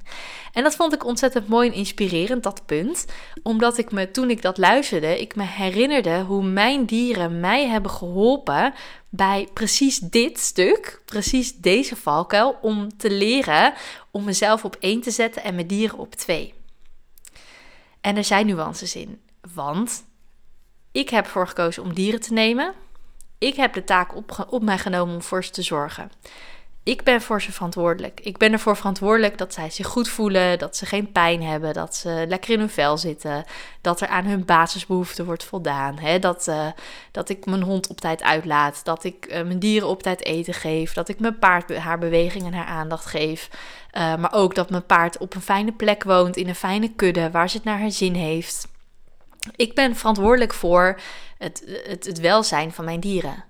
En 0.52 0.62
dat 0.62 0.76
vond 0.76 0.94
ik 0.94 1.04
ontzettend 1.04 1.48
mooi 1.48 1.68
en 1.68 1.74
inspirerend, 1.74 2.42
dat 2.42 2.62
punt. 2.66 3.06
Omdat 3.42 3.78
ik 3.78 3.92
me, 3.92 4.10
toen 4.10 4.30
ik 4.30 4.42
dat 4.42 4.58
luisterde, 4.58 5.20
ik 5.20 5.36
me 5.36 5.44
herinnerde 5.44 6.20
hoe 6.20 6.44
mijn 6.44 6.85
dieren 6.86 7.40
mij 7.40 7.66
hebben 7.68 7.90
geholpen 7.90 8.74
bij 9.08 9.48
precies 9.54 9.98
dit 9.98 10.38
stuk, 10.38 11.02
precies 11.04 11.56
deze 11.56 11.96
valkuil, 11.96 12.58
om 12.62 12.96
te 12.96 13.10
leren 13.10 13.74
om 14.10 14.24
mezelf 14.24 14.64
op 14.64 14.76
één 14.80 15.00
te 15.00 15.10
zetten 15.10 15.42
en 15.42 15.54
mijn 15.54 15.66
dieren 15.66 15.98
op 15.98 16.14
twee. 16.14 16.54
En 18.00 18.16
er 18.16 18.24
zijn 18.24 18.46
nuances 18.46 18.96
in, 18.96 19.20
want 19.54 20.04
ik 20.92 21.08
heb 21.08 21.24
ervoor 21.24 21.48
gekozen 21.48 21.82
om 21.82 21.94
dieren 21.94 22.20
te 22.20 22.32
nemen. 22.32 22.74
Ik 23.38 23.56
heb 23.56 23.72
de 23.72 23.84
taak 23.84 24.16
op, 24.16 24.46
op 24.50 24.62
mij 24.62 24.78
genomen 24.78 25.14
om 25.14 25.22
voor 25.22 25.44
ze 25.44 25.50
te 25.50 25.62
zorgen. 25.62 26.10
Ik 26.86 27.02
ben 27.02 27.22
voor 27.22 27.42
ze 27.42 27.52
verantwoordelijk. 27.52 28.20
Ik 28.20 28.36
ben 28.36 28.52
ervoor 28.52 28.76
verantwoordelijk 28.76 29.38
dat 29.38 29.54
zij 29.54 29.70
zich 29.70 29.86
goed 29.86 30.08
voelen, 30.08 30.58
dat 30.58 30.76
ze 30.76 30.86
geen 30.86 31.12
pijn 31.12 31.42
hebben, 31.42 31.74
dat 31.74 31.94
ze 31.94 32.24
lekker 32.28 32.50
in 32.52 32.58
hun 32.58 32.70
vel 32.70 32.98
zitten, 32.98 33.44
dat 33.80 34.00
er 34.00 34.08
aan 34.08 34.24
hun 34.24 34.44
basisbehoeften 34.44 35.24
wordt 35.24 35.44
voldaan. 35.44 35.98
Hè? 35.98 36.18
Dat, 36.18 36.46
uh, 36.48 36.66
dat 37.10 37.28
ik 37.28 37.46
mijn 37.46 37.62
hond 37.62 37.86
op 37.86 38.00
tijd 38.00 38.22
uitlaat, 38.22 38.84
dat 38.84 39.04
ik 39.04 39.26
uh, 39.28 39.32
mijn 39.32 39.58
dieren 39.58 39.88
op 39.88 40.02
tijd 40.02 40.24
eten 40.24 40.54
geef, 40.54 40.92
dat 40.92 41.08
ik 41.08 41.20
mijn 41.20 41.38
paard 41.38 41.76
haar 41.76 41.98
beweging 41.98 42.44
en 42.44 42.54
haar 42.54 42.66
aandacht 42.66 43.06
geef. 43.06 43.48
Uh, 43.92 44.16
maar 44.16 44.32
ook 44.32 44.54
dat 44.54 44.70
mijn 44.70 44.86
paard 44.86 45.18
op 45.18 45.34
een 45.34 45.40
fijne 45.40 45.72
plek 45.72 46.04
woont, 46.04 46.36
in 46.36 46.48
een 46.48 46.54
fijne 46.54 46.88
kudde, 46.88 47.30
waar 47.30 47.50
ze 47.50 47.56
het 47.56 47.64
naar 47.64 47.80
haar 47.80 47.90
zin 47.90 48.14
heeft. 48.14 48.68
Ik 49.56 49.74
ben 49.74 49.96
verantwoordelijk 49.96 50.54
voor 50.54 51.00
het, 51.38 51.82
het, 51.84 52.06
het 52.06 52.20
welzijn 52.20 52.72
van 52.72 52.84
mijn 52.84 53.00
dieren. 53.00 53.44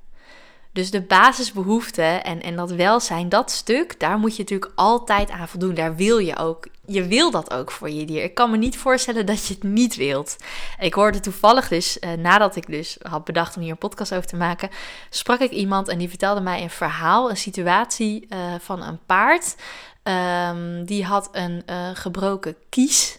Dus 0.76 0.90
de 0.90 1.02
basisbehoeften 1.02 2.25
en, 2.25 2.42
en 2.42 2.56
dat 2.56 2.71
welzijn, 2.71 3.28
dat 3.28 3.50
stuk, 3.50 4.00
daar 4.00 4.18
moet 4.18 4.37
je 4.37 4.42
natuurlijk 4.42 4.73
altijd 4.75 5.30
aan 5.30 5.49
voldoen. 5.49 5.75
Daar 5.75 5.97
wil 5.97 6.18
je 6.18 6.37
ook. 6.37 6.66
Je 6.87 7.06
wil 7.06 7.30
dat 7.30 7.52
ook 7.52 7.71
voor 7.71 7.90
je 7.90 8.04
dier. 8.04 8.23
Ik 8.23 8.35
kan 8.35 8.50
me 8.50 8.56
niet 8.56 8.78
voorstellen 8.78 9.26
dat 9.26 9.47
je 9.47 9.54
het 9.54 9.62
niet 9.62 9.97
wilt. 9.97 10.37
Ik 10.78 10.95
hoorde 10.95 11.21
toevallig 11.21 11.68
dus, 11.68 11.99
uh, 12.00 12.12
nadat 12.12 12.56
ik 12.56 12.66
dus 12.66 12.97
had 13.02 13.25
bedacht 13.25 13.56
om 13.56 13.62
hier 13.62 13.71
een 13.71 13.78
podcast 13.78 14.14
over 14.14 14.26
te 14.26 14.37
maken, 14.37 14.71
sprak 15.11 15.40
ik 15.40 15.50
iemand 15.50 15.88
en 15.88 15.99
die 15.99 16.09
vertelde 16.09 16.40
mij 16.40 16.62
een 16.62 16.71
verhaal, 16.71 17.30
een 17.30 17.37
situatie 17.37 18.26
uh, 18.28 18.38
van 18.61 18.83
een 18.83 18.99
paard. 19.06 19.56
Um, 20.02 20.85
die 20.85 21.04
had 21.04 21.28
een 21.33 21.62
uh, 21.71 21.88
gebroken 21.95 22.56
kies. 22.68 23.18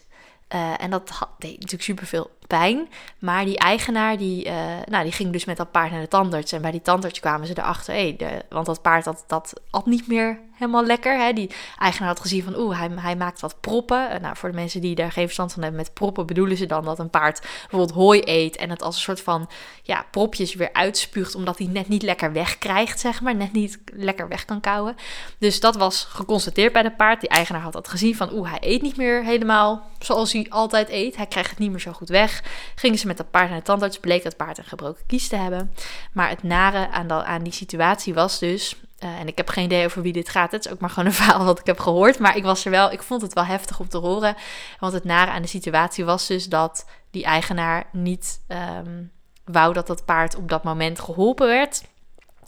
Uh, 0.56 0.84
en 0.84 0.90
dat 0.90 1.10
had, 1.10 1.30
deed 1.38 1.52
natuurlijk 1.52 1.84
superveel 1.84 2.32
pijn. 2.48 2.89
Maar 3.20 3.46
die 3.46 3.58
eigenaar, 3.58 4.18
die, 4.18 4.46
uh, 4.46 4.54
nou, 4.86 5.04
die 5.04 5.12
ging 5.12 5.32
dus 5.32 5.46
met 5.46 5.58
dat 5.58 5.72
paard 5.72 5.92
naar 5.92 6.01
de 6.01 6.08
tandarts. 6.08 6.51
En 6.51 6.62
bij 6.62 6.72
die 6.72 6.82
tandarts 6.82 7.20
kwamen 7.20 7.48
ze 7.48 7.58
erachter. 7.58 8.18
De, 8.18 8.46
want 8.50 8.66
dat 8.66 8.82
paard 8.82 9.04
dat, 9.04 9.24
dat 9.27 9.54
at 9.70 9.86
niet 9.86 10.08
meer 10.08 10.39
helemaal 10.58 10.86
lekker. 10.86 11.20
Hè? 11.20 11.34
Die 11.34 11.51
eigenaar 11.80 12.10
had 12.10 12.20
gezien 12.20 12.44
van, 12.44 12.58
oeh, 12.60 12.80
hij, 12.80 12.89
hij 12.96 13.16
maakt 13.16 13.39
wat 13.39 13.60
proppen. 13.60 14.13
Uh, 14.13 14.20
nou, 14.20 14.36
voor 14.38 14.50
de 14.50 14.56
mensen 14.56 14.82
die 14.82 14.96
daar 14.96 15.12
geen 15.12 15.24
verstand 15.24 15.54
van 15.54 15.62
hebben 15.62 15.82
met 15.82 15.94
proppen... 15.94 16.25
bedoelen 16.25 16.58
ze 16.58 16.66
dan 16.66 16.86
dat 16.86 17.00
een 17.00 17.10
paard 17.10 17.39
bijvoorbeeld 17.39 17.92
hooi 17.92 18.22
eet... 18.25 18.56
en 18.56 18.70
het 18.70 18.82
als 18.82 18.96
een 18.96 19.01
soort 19.01 19.22
van 19.22 19.50
ja, 19.84 20.06
propjes 20.12 20.56
weer 20.56 20.74
uitspuugt... 20.74 21.36
omdat 21.36 21.58
hij 21.58 21.68
net 21.68 21.88
niet 21.88 22.04
lekker 22.04 22.34
wegkrijgt, 22.34 23.00
zeg 23.00 23.22
maar. 23.22 23.36
Net 23.36 23.51
niet 23.51 23.80
lekker 23.94 24.27
weg 24.27 24.46
kan 24.46 24.60
kouwen. 24.60 24.96
Dus 25.38 25.60
dat 25.60 25.75
was 25.75 26.04
geconstateerd 26.04 26.74
bij 26.74 26.84
de 26.84 26.92
paard. 26.92 27.20
Die 27.20 27.30
eigenaar 27.30 27.62
had 27.62 27.74
dat 27.74 27.88
gezien 27.88 28.16
van, 28.16 28.34
oeh, 28.34 28.50
hij 28.50 28.60
eet 28.62 28.82
niet 28.82 28.98
meer 28.98 29.24
helemaal 29.24 29.89
zoals 30.00 30.34
hij 30.34 30.46
altijd 30.50 30.89
eet. 30.89 31.16
Hij 31.16 31.25
krijgt 31.25 31.50
het 31.50 31.60
niet 31.60 31.72
meer 31.72 31.80
zo 31.80 31.92
goed 31.92 32.10
weg. 32.10 32.37
Gingen 32.75 32.98
ze 32.98 33.08
met 33.08 33.17
dat 33.17 33.32
paard 33.32 33.50
naar 33.50 33.60
de 33.60 33.65
tandarts, 33.65 34.00
bleek 34.00 34.24
dat 34.24 34.38
paard 34.38 34.58
een 34.58 34.63
gebroken 34.63 35.06
kies 35.08 35.27
te 35.27 35.36
hebben. 35.36 35.74
Maar 36.12 36.29
het 36.29 36.44
nare 36.44 36.89
aan, 36.89 37.12
aan 37.12 37.44
die 37.44 37.53
situatie 37.53 38.13
was 38.13 38.39
dus, 38.39 38.75
uh, 39.03 39.20
en 39.20 39.27
ik 39.27 39.38
heb 39.38 39.50
geen 39.50 39.63
idee 39.63 39.86
over 39.86 40.01
wie 40.01 40.13
dit 40.13 40.29
gaat. 40.29 40.51
Het 40.51 40.65
is 40.65 40.72
ook 40.72 40.79
maar 40.79 40.89
gewoon 40.89 41.06
een 41.06 41.13
verhaal 41.22 41.46
wat 41.46 41.60
ik 41.60 41.65
heb 41.65 41.79
gehoord. 41.79 42.20
Maar 42.20 42.38
ik 42.38 42.44
was 42.44 42.65
er 42.65 42.72
wel, 42.72 42.91
ik 42.91 43.03
vond 43.03 43.22
het 43.22 43.34
wel 43.34 43.46
heftig 43.46 43.79
om 43.79 43.89
te 43.89 43.98
horen. 43.98 44.36
Want 44.79 44.94
het 44.94 45.03
nare 45.03 45.32
aan 45.32 45.41
de 45.41 45.48
situatie 45.48 46.06
was 46.06 46.27
dus 46.27 46.46
dat 46.46 46.86
die 47.12 47.24
eigenaar 47.24 47.84
niet 47.91 48.39
um, 48.48 49.12
wou 49.46 49.74
dat 49.74 49.88
dat 49.88 50.06
paard 50.06 50.36
op 50.36 50.50
dat 50.50 50.63
moment 50.63 51.00
geholpen 51.00 51.48
werd. 51.48 51.84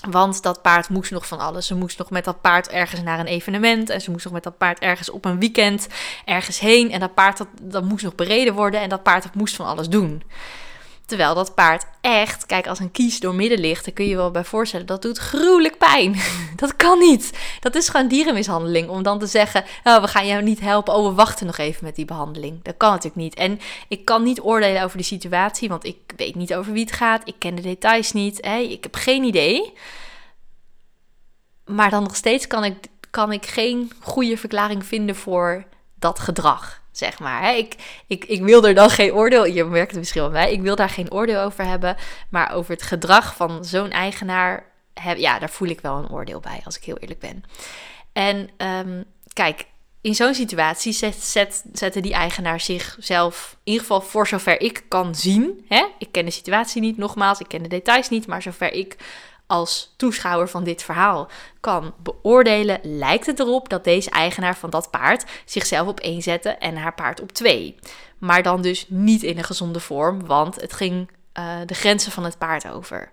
Want 0.08 0.44
dat 0.44 0.62
paard 0.62 0.90
moest 0.90 1.12
nog 1.12 1.28
van 1.28 1.40
alles. 1.40 1.68
Ze 1.68 1.76
moest 1.76 1.98
nog 1.98 2.10
met 2.10 2.26
dat 2.26 2.42
paard 2.42 2.70
ergens 2.70 3.02
naar 3.02 3.20
een 3.20 3.26
evenement. 3.26 3.90
En 3.90 4.02
ze 4.02 4.12
moest 4.12 4.24
nog 4.24 4.34
met 4.34 4.44
dat 4.44 4.58
paard 4.58 4.80
ergens 4.80 5.10
op 5.10 5.26
een 5.26 5.40
weekend 5.40 5.88
ergens 6.26 6.60
heen. 6.60 6.92
En 6.92 7.00
dat 7.00 7.14
paard 7.14 7.46
dat, 7.62 7.84
moest 7.84 8.04
nog 8.04 8.16
bereden 8.16 8.54
worden. 8.54 8.82
En 8.82 8.90
dat 8.90 9.04
paard 9.04 9.36
moest 9.36 9.56
van 9.56 9.66
alles 9.66 9.90
doen. 9.90 10.24
Terwijl 11.10 11.36
dat 11.36 11.56
paard 11.56 11.86
echt, 12.02 12.46
kijk, 12.46 12.68
als 12.68 12.80
een 12.80 12.92
kies 12.92 13.20
door 13.20 13.36
midden 13.36 13.60
ligt, 13.60 13.86
dan 13.86 13.94
kun 13.94 14.04
je 14.04 14.10
je 14.10 14.16
wel 14.16 14.32
bij 14.32 14.44
voorstellen, 14.44 14.86
dat 14.86 15.02
doet 15.02 15.18
gruwelijk 15.18 15.78
pijn. 15.78 16.16
Dat 16.56 16.76
kan 16.76 17.00
niet. 17.00 17.38
Dat 17.60 17.76
is 17.76 17.90
gewoon 17.90 18.08
dierenmishandeling. 18.08 18.90
Om 18.90 19.04
dan 19.04 19.20
te 19.20 19.28
zeggen, 19.28 19.64
nou, 19.84 20.02
we 20.02 20.08
gaan 20.08 20.28
jou 20.28 20.44
niet 20.44 20.60
helpen. 20.60 20.94
Oh, 20.94 21.08
we 21.08 21.14
wachten 21.14 21.46
nog 21.46 21.58
even 21.58 21.86
met 21.86 21.96
die 21.96 22.06
behandeling. 22.06 22.64
Dat 22.64 22.78
kan 22.78 22.90
natuurlijk 22.90 23.22
niet. 23.22 23.36
En 23.36 23.60
ik 23.88 24.06
kan 24.06 24.24
niet 24.24 24.42
oordelen 24.42 24.84
over 24.84 24.98
de 24.98 25.04
situatie, 25.04 25.70
want 25.70 25.86
ik 25.86 25.98
weet 26.16 26.36
niet 26.36 26.54
over 26.54 26.74
wie 26.74 26.86
het 26.86 26.94
gaat. 26.94 27.28
Ik 27.28 27.36
ken 27.38 27.56
de 27.56 27.62
details 27.62 28.12
niet. 28.12 28.38
Hè? 28.46 28.58
Ik 28.58 28.84
heb 28.84 28.96
geen 28.96 29.24
idee. 29.24 29.74
Maar 31.66 31.90
dan 31.90 32.04
nog 32.04 32.16
steeds 32.16 32.48
kan 32.48 32.64
ik, 32.64 32.76
kan 33.10 33.32
ik 33.32 33.46
geen 33.46 33.92
goede 34.00 34.38
verklaring 34.38 34.86
vinden 34.86 35.16
voor 35.16 35.66
dat 35.96 36.20
gedrag 36.20 36.79
zeg 36.92 37.20
maar. 37.20 37.56
Ik, 37.56 37.76
ik, 38.08 38.26
ik 38.26 38.42
wil 38.42 38.66
er 38.66 38.74
dan 38.74 38.90
geen 38.90 39.14
oordeel, 39.14 39.46
je 39.46 39.64
merkt 39.64 39.92
het 39.92 40.00
misschien 40.00 40.22
wel 40.22 40.32
bij, 40.32 40.52
ik 40.52 40.62
wil 40.62 40.76
daar 40.76 40.90
geen 40.90 41.12
oordeel 41.12 41.42
over 41.42 41.66
hebben, 41.66 41.96
maar 42.30 42.54
over 42.54 42.72
het 42.72 42.84
gedrag 42.84 43.36
van 43.36 43.66
zo'n 43.66 43.92
eigenaar, 43.92 44.66
heb, 44.94 45.18
ja, 45.18 45.40
daar 45.40 45.50
voel 45.50 45.68
ik 45.68 45.82
wel 45.82 45.98
een 45.98 46.12
oordeel 46.12 46.40
bij, 46.40 46.62
als 46.64 46.78
ik 46.78 46.84
heel 46.84 46.98
eerlijk 46.98 47.20
ben. 47.20 47.44
En 48.14 48.50
um, 48.58 49.06
kijk, 49.34 49.66
in 50.02 50.16
zo'n 50.16 50.34
situatie 50.34 50.94
zet, 50.94 51.16
zet, 51.16 51.64
zetten 51.74 52.02
die 52.02 52.14
eigenaar 52.14 52.60
zichzelf, 52.60 53.52
in 53.64 53.72
ieder 53.72 53.82
geval 53.82 54.02
voor 54.02 54.28
zover 54.28 54.62
ik 54.62 54.84
kan 54.88 55.16
zien, 55.16 55.66
hè? 55.68 55.86
ik 55.98 56.12
ken 56.12 56.26
de 56.26 56.32
situatie 56.32 56.82
niet, 56.82 56.98
nogmaals, 56.98 57.40
ik 57.40 57.48
ken 57.48 57.64
de 57.64 57.70
details 57.70 58.10
niet, 58.10 58.28
maar 58.28 58.42
zover 58.42 58.74
ik 58.74 58.98
als 59.50 59.94
toeschouwer 59.98 60.50
van 60.50 60.64
dit 60.64 60.84
verhaal 60.84 61.28
kan 61.60 61.94
beoordelen, 62.04 62.80
lijkt 62.84 63.26
het 63.26 63.40
erop 63.40 63.70
dat 63.70 63.84
deze 63.84 64.10
eigenaar 64.10 64.58
van 64.58 64.70
dat 64.70 64.92
paard 64.92 65.26
zichzelf 65.46 65.88
op 65.88 66.00
één 66.00 66.22
zette 66.22 66.50
en 66.50 66.78
haar 66.78 66.94
paard 66.94 67.22
op 67.22 67.32
twee. 67.32 67.76
Maar 68.18 68.44
dan 68.44 68.62
dus 68.62 68.86
niet 68.88 69.24
in 69.24 69.38
een 69.38 69.44
gezonde 69.44 69.80
vorm, 69.80 70.26
want 70.26 70.62
het 70.62 70.74
ging 70.74 71.10
uh, 71.40 71.56
de 71.66 71.74
grenzen 71.74 72.12
van 72.12 72.24
het 72.24 72.38
paard 72.38 72.68
over. 72.68 73.10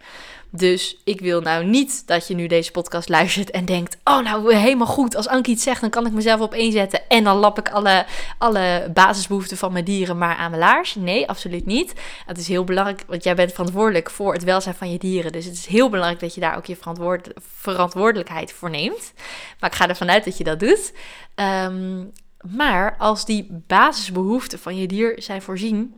Dus 0.51 0.97
ik 1.05 1.21
wil 1.21 1.41
nou 1.41 1.65
niet 1.65 2.07
dat 2.07 2.29
je 2.29 2.35
nu 2.35 2.47
deze 2.47 2.71
podcast 2.71 3.09
luistert 3.09 3.51
en 3.51 3.65
denkt: 3.65 3.97
Oh, 4.05 4.23
nou 4.23 4.55
helemaal 4.55 4.87
goed. 4.87 5.17
Als 5.17 5.29
Ankie 5.29 5.55
iets 5.55 5.63
zegt, 5.63 5.81
dan 5.81 5.91
kan 5.91 6.07
ik 6.07 6.13
mezelf 6.13 6.41
op 6.41 6.55
één 6.55 6.73
zetten. 6.73 7.09
En 7.09 7.25
dan 7.25 7.37
lap 7.37 7.59
ik 7.59 7.71
alle, 7.71 8.07
alle 8.39 8.91
basisbehoeften 8.95 9.57
van 9.57 9.73
mijn 9.73 9.85
dieren 9.85 10.19
maar 10.19 10.37
aan 10.37 10.51
mijn 10.51 10.63
laars. 10.63 10.95
Nee, 10.95 11.29
absoluut 11.29 11.67
niet. 11.67 11.93
Het 12.27 12.39
is 12.39 12.49
heel 12.49 12.65
belangrijk, 12.65 13.05
want 13.07 13.25
jij 13.25 13.35
bent 13.35 13.53
verantwoordelijk 13.53 14.11
voor 14.11 14.33
het 14.33 14.45
welzijn 14.45 14.75
van 14.75 14.93
je 14.93 14.99
dieren. 14.99 15.33
Dus 15.33 15.45
het 15.45 15.55
is 15.55 15.67
heel 15.67 15.89
belangrijk 15.89 16.21
dat 16.21 16.35
je 16.35 16.41
daar 16.41 16.57
ook 16.57 16.67
je 16.67 16.77
verantwoord, 16.77 17.31
verantwoordelijkheid 17.57 18.53
voor 18.53 18.71
neemt. 18.71 19.13
Maar 19.61 19.71
ik 19.71 19.77
ga 19.77 19.89
ervan 19.89 20.11
uit 20.11 20.25
dat 20.25 20.39
je 20.39 20.45
dat 20.45 20.61
doet. 20.61 20.93
Um, 21.65 22.13
maar 22.55 22.97
als 22.99 23.25
die 23.25 23.47
basisbehoeften 23.67 24.59
van 24.59 24.77
je 24.77 24.87
dier 24.87 25.15
zijn 25.17 25.43
voorzien 25.43 25.95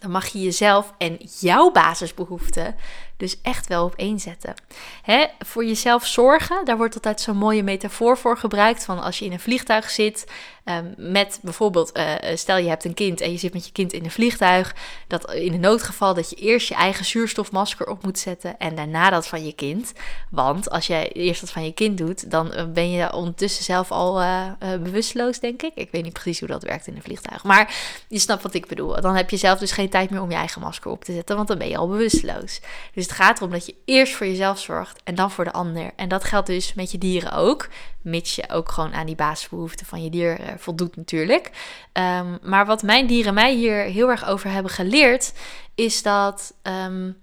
dan 0.00 0.10
mag 0.10 0.26
je 0.26 0.40
jezelf 0.42 0.94
en 0.98 1.18
jouw 1.40 1.70
basisbehoeften 1.70 2.74
dus 3.16 3.40
echt 3.42 3.66
wel 3.66 3.84
op 3.84 3.94
één 3.94 4.18
zetten. 4.18 4.54
Hè, 5.02 5.26
voor 5.38 5.64
jezelf 5.64 6.06
zorgen, 6.06 6.64
daar 6.64 6.76
wordt 6.76 6.94
altijd 6.94 7.20
zo'n 7.20 7.36
mooie 7.36 7.62
metafoor 7.62 8.18
voor 8.18 8.38
gebruikt. 8.38 8.84
Van 8.84 9.02
als 9.02 9.18
je 9.18 9.24
in 9.24 9.32
een 9.32 9.40
vliegtuig 9.40 9.90
zit, 9.90 10.26
um, 10.64 10.94
met 10.96 11.38
bijvoorbeeld, 11.42 11.98
uh, 11.98 12.14
stel 12.34 12.56
je 12.56 12.68
hebt 12.68 12.84
een 12.84 12.94
kind 12.94 13.20
en 13.20 13.32
je 13.32 13.38
zit 13.38 13.52
met 13.52 13.66
je 13.66 13.72
kind 13.72 13.92
in 13.92 14.04
een 14.04 14.10
vliegtuig. 14.10 14.74
Dat 15.06 15.32
in 15.32 15.52
een 15.52 15.60
noodgeval 15.60 16.14
dat 16.14 16.30
je 16.30 16.36
eerst 16.36 16.68
je 16.68 16.74
eigen 16.74 17.04
zuurstofmasker 17.04 17.86
op 17.86 18.02
moet 18.02 18.18
zetten 18.18 18.58
en 18.58 18.74
daarna 18.74 19.10
dat 19.10 19.26
van 19.26 19.44
je 19.44 19.52
kind. 19.52 19.92
Want 20.30 20.70
als 20.70 20.86
jij 20.86 21.12
eerst 21.12 21.40
dat 21.40 21.50
van 21.50 21.64
je 21.64 21.72
kind 21.72 21.98
doet, 21.98 22.30
dan 22.30 22.52
eh, 22.52 22.64
ben 22.64 22.90
je 22.90 23.12
ondertussen 23.12 23.64
zelf 23.64 23.90
al 23.90 24.22
uh, 24.22 24.50
bewusteloos, 24.60 25.38
denk 25.40 25.62
ik. 25.62 25.72
Ik 25.74 25.90
weet 25.90 26.02
niet 26.02 26.12
precies 26.12 26.38
hoe 26.38 26.48
dat 26.48 26.62
werkt 26.62 26.86
in 26.86 26.96
een 26.96 27.02
vliegtuig. 27.02 27.44
Maar 27.44 27.74
je 28.08 28.18
snapt 28.18 28.42
wat 28.42 28.54
ik 28.54 28.66
bedoel. 28.66 29.00
Dan 29.00 29.16
heb 29.16 29.30
je 29.30 29.36
zelf 29.36 29.58
dus 29.58 29.72
geen 29.72 29.88
tijd 29.88 30.10
meer 30.10 30.22
om 30.22 30.30
je 30.30 30.36
eigen 30.36 30.60
masker 30.60 30.90
op 30.90 31.04
te 31.04 31.12
zetten, 31.12 31.36
want 31.36 31.48
dan 31.48 31.58
ben 31.58 31.68
je 31.68 31.76
al 31.76 31.88
bewusteloos. 31.88 32.60
Dus 32.94 33.05
het 33.06 33.16
gaat 33.16 33.38
erom 33.38 33.50
dat 33.50 33.66
je 33.66 33.74
eerst 33.84 34.14
voor 34.14 34.26
jezelf 34.26 34.58
zorgt 34.58 35.00
en 35.04 35.14
dan 35.14 35.30
voor 35.30 35.44
de 35.44 35.52
ander. 35.52 35.92
En 35.96 36.08
dat 36.08 36.24
geldt 36.24 36.46
dus 36.46 36.74
met 36.74 36.90
je 36.90 36.98
dieren 36.98 37.32
ook, 37.32 37.68
mits 38.02 38.34
je 38.34 38.50
ook 38.50 38.72
gewoon 38.72 38.94
aan 38.94 39.06
die 39.06 39.14
basisbehoeften 39.14 39.86
van 39.86 40.02
je 40.02 40.10
dier 40.10 40.40
uh, 40.40 40.46
voldoet 40.56 40.96
natuurlijk. 40.96 41.50
Um, 41.92 42.38
maar 42.42 42.66
wat 42.66 42.82
mijn 42.82 43.06
dieren 43.06 43.34
mij 43.34 43.54
hier 43.54 43.82
heel 43.82 44.08
erg 44.08 44.26
over 44.26 44.50
hebben 44.50 44.72
geleerd, 44.72 45.32
is 45.74 46.02
dat 46.02 46.54
um, 46.62 47.16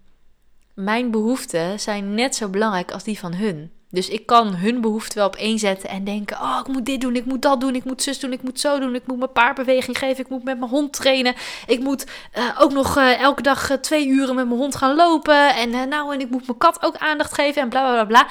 mijn 0.74 1.12
behoeften 1.12 1.80
zijn 1.80 2.14
net 2.16 2.36
zo 2.36 2.50
belangrijk 2.50 2.92
als 2.92 3.04
die 3.04 3.20
van 3.20 3.34
hun. 3.34 3.72
Dus 3.94 4.10
ik 4.10 4.26
kan 4.26 4.56
hun 4.56 4.82
behoeften 4.82 5.18
wel 5.18 5.28
op 5.28 5.36
één 5.36 5.60
zetten 5.60 5.90
en 5.90 6.04
denken: 6.04 6.38
Oh, 6.38 6.58
ik 6.62 6.68
moet 6.68 6.86
dit 6.86 7.02
doen, 7.02 7.16
ik 7.16 7.26
moet 7.26 7.42
dat 7.42 7.62
doen, 7.62 7.76
ik 7.76 7.84
moet 7.84 8.04
zus 8.04 8.20
doen, 8.20 8.32
ik 8.32 8.42
moet 8.42 8.60
zo 8.60 8.80
doen, 8.80 8.96
ik 8.96 9.08
moet 9.08 9.18
mijn 9.18 9.32
paardbeweging 9.32 9.98
geven, 9.98 10.24
ik 10.24 10.30
moet 10.30 10.44
met 10.44 10.60
mijn 10.60 10.72
hond 10.72 10.94
trainen, 10.94 11.36
ik 11.68 11.80
moet 11.80 12.06
uh, 12.38 12.44
ook 12.60 12.72
nog 12.72 12.98
uh, 12.98 13.22
elke 13.22 13.42
dag 13.42 13.72
uh, 13.72 13.78
twee 13.78 14.08
uren 14.08 14.36
met 14.36 14.48
mijn 14.48 14.60
hond 14.60 14.76
gaan 14.76 14.96
lopen 14.96 15.56
en 15.56 15.90
nou 15.90 16.14
en 16.14 16.20
ik 16.20 16.30
moet 16.30 16.48
mijn 16.48 16.58
kat 16.58 16.84
ook 16.84 16.98
aandacht 16.98 17.34
geven 17.34 17.62
en 17.62 17.70
bla 17.70 17.92
bla 17.92 18.06
bla 18.06 18.28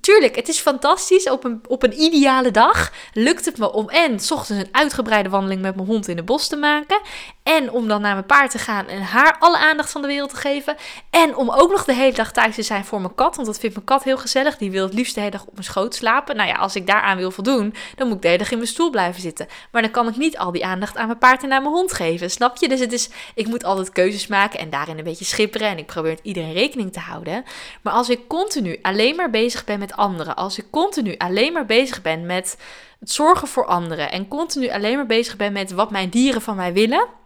tuurlijk, 0.00 0.36
het 0.36 0.48
is 0.48 0.58
fantastisch. 0.58 1.30
Op 1.30 1.44
een, 1.44 1.60
op 1.68 1.82
een 1.82 2.00
ideale 2.00 2.50
dag 2.50 2.92
lukt 3.12 3.44
het 3.44 3.58
me 3.58 3.72
om 3.72 3.88
en 3.88 4.12
ochtends 4.12 4.48
een 4.48 4.68
uitgebreide 4.72 5.28
wandeling 5.28 5.60
met 5.60 5.74
mijn 5.74 5.86
hond 5.86 6.08
in 6.08 6.16
de 6.16 6.22
bos 6.22 6.48
te 6.48 6.56
maken. 6.56 7.00
En 7.42 7.70
om 7.70 7.88
dan 7.88 8.00
naar 8.00 8.14
mijn 8.14 8.26
paard 8.26 8.50
te 8.50 8.58
gaan 8.58 8.86
en 8.86 9.02
haar 9.02 9.36
alle 9.38 9.58
aandacht 9.58 9.90
van 9.90 10.02
de 10.02 10.06
wereld 10.06 10.30
te 10.30 10.36
geven. 10.36 10.76
En 11.10 11.36
om 11.36 11.50
ook 11.50 11.70
nog 11.70 11.84
de 11.84 11.94
hele 11.94 12.12
dag 12.12 12.32
thuis 12.32 12.54
te 12.54 12.62
zijn 12.62 12.84
voor 12.84 13.00
mijn 13.00 13.14
kat. 13.14 13.34
Want 13.34 13.46
dat 13.46 13.58
vindt 13.58 13.74
mijn 13.74 13.86
kat 13.86 14.04
heel 14.04 14.18
gezellig. 14.18 14.56
Die 14.56 14.70
wil 14.70 14.79
het 14.84 14.94
liefst 14.94 15.14
de 15.14 15.20
hele 15.20 15.32
dag 15.32 15.46
op 15.46 15.52
mijn 15.52 15.64
schoot 15.64 15.94
slapen. 15.94 16.36
Nou 16.36 16.48
ja, 16.48 16.54
als 16.54 16.76
ik 16.76 16.86
daaraan 16.86 17.16
wil 17.16 17.30
voldoen, 17.30 17.74
dan 17.96 18.06
moet 18.06 18.16
ik 18.16 18.22
de 18.22 18.28
hele 18.28 18.40
dag 18.40 18.50
in 18.50 18.56
mijn 18.56 18.68
stoel 18.68 18.90
blijven 18.90 19.20
zitten. 19.20 19.46
Maar 19.72 19.82
dan 19.82 19.90
kan 19.90 20.08
ik 20.08 20.16
niet 20.16 20.38
al 20.38 20.52
die 20.52 20.64
aandacht 20.64 20.96
aan 20.96 21.06
mijn 21.06 21.18
paard 21.18 21.42
en 21.42 21.52
aan 21.52 21.62
mijn 21.62 21.74
hond 21.74 21.92
geven. 21.92 22.30
Snap 22.30 22.56
je? 22.56 22.68
Dus 22.68 22.80
het 22.80 22.92
is, 22.92 23.10
ik 23.34 23.46
moet 23.46 23.64
altijd 23.64 23.92
keuzes 23.92 24.26
maken 24.26 24.58
en 24.58 24.70
daarin 24.70 24.98
een 24.98 25.04
beetje 25.04 25.24
schipperen. 25.24 25.68
En 25.68 25.78
ik 25.78 25.86
probeer 25.86 26.10
met 26.10 26.20
iedereen 26.22 26.52
rekening 26.52 26.92
te 26.92 27.00
houden. 27.00 27.44
Maar 27.82 27.92
als 27.92 28.08
ik 28.08 28.28
continu 28.28 28.78
alleen 28.82 29.16
maar 29.16 29.30
bezig 29.30 29.64
ben 29.64 29.78
met 29.78 29.96
anderen, 29.96 30.36
als 30.36 30.58
ik 30.58 30.64
continu 30.70 31.14
alleen 31.16 31.52
maar 31.52 31.66
bezig 31.66 32.02
ben 32.02 32.26
met 32.26 32.58
het 33.00 33.10
zorgen 33.10 33.48
voor 33.48 33.66
anderen 33.66 34.10
en 34.10 34.28
continu 34.28 34.70
alleen 34.70 34.96
maar 34.96 35.06
bezig 35.06 35.36
ben 35.36 35.52
met 35.52 35.72
wat 35.72 35.90
mijn 35.90 36.08
dieren 36.08 36.42
van 36.42 36.56
mij 36.56 36.72
willen 36.72 37.18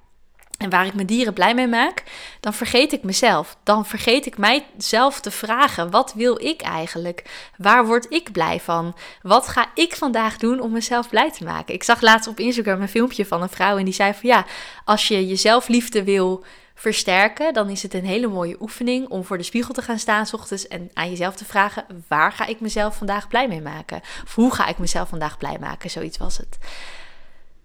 en 0.64 0.70
waar 0.70 0.86
ik 0.86 0.94
mijn 0.94 1.06
dieren 1.06 1.32
blij 1.32 1.54
mee 1.54 1.66
maak, 1.66 2.02
dan 2.40 2.54
vergeet 2.54 2.92
ik 2.92 3.02
mezelf. 3.02 3.56
Dan 3.62 3.86
vergeet 3.86 4.26
ik 4.26 4.38
mijzelf 4.38 5.20
te 5.20 5.30
vragen: 5.30 5.90
wat 5.90 6.12
wil 6.14 6.44
ik 6.44 6.62
eigenlijk? 6.62 7.48
Waar 7.56 7.86
word 7.86 8.06
ik 8.08 8.32
blij 8.32 8.60
van? 8.60 8.96
Wat 9.22 9.48
ga 9.48 9.66
ik 9.74 9.96
vandaag 9.96 10.36
doen 10.36 10.60
om 10.60 10.72
mezelf 10.72 11.08
blij 11.08 11.30
te 11.30 11.44
maken? 11.44 11.74
Ik 11.74 11.82
zag 11.82 12.00
laatst 12.00 12.28
op 12.28 12.40
Instagram 12.40 12.80
een 12.80 12.88
filmpje 12.88 13.26
van 13.26 13.42
een 13.42 13.48
vrouw 13.48 13.78
en 13.78 13.84
die 13.84 13.94
zei 13.94 14.12
van 14.12 14.28
ja, 14.28 14.46
als 14.84 15.08
je 15.08 15.26
jezelf 15.26 15.68
liefde 15.68 16.04
wil 16.04 16.44
versterken, 16.74 17.54
dan 17.54 17.68
is 17.68 17.82
het 17.82 17.94
een 17.94 18.06
hele 18.06 18.26
mooie 18.26 18.56
oefening 18.60 19.08
om 19.08 19.24
voor 19.24 19.38
de 19.38 19.42
spiegel 19.42 19.74
te 19.74 19.82
gaan 19.82 19.98
staan 19.98 20.26
s 20.26 20.32
ochtends 20.32 20.68
en 20.68 20.90
aan 20.94 21.10
jezelf 21.10 21.34
te 21.34 21.44
vragen: 21.44 21.84
waar 22.08 22.32
ga 22.32 22.46
ik 22.46 22.60
mezelf 22.60 22.96
vandaag 22.96 23.28
blij 23.28 23.48
mee 23.48 23.62
maken? 23.62 24.00
Of 24.24 24.34
hoe 24.34 24.54
ga 24.54 24.66
ik 24.66 24.78
mezelf 24.78 25.08
vandaag 25.08 25.38
blij 25.38 25.56
maken? 25.60 25.90
Zoiets 25.90 26.18
was 26.18 26.36
het. 26.36 26.58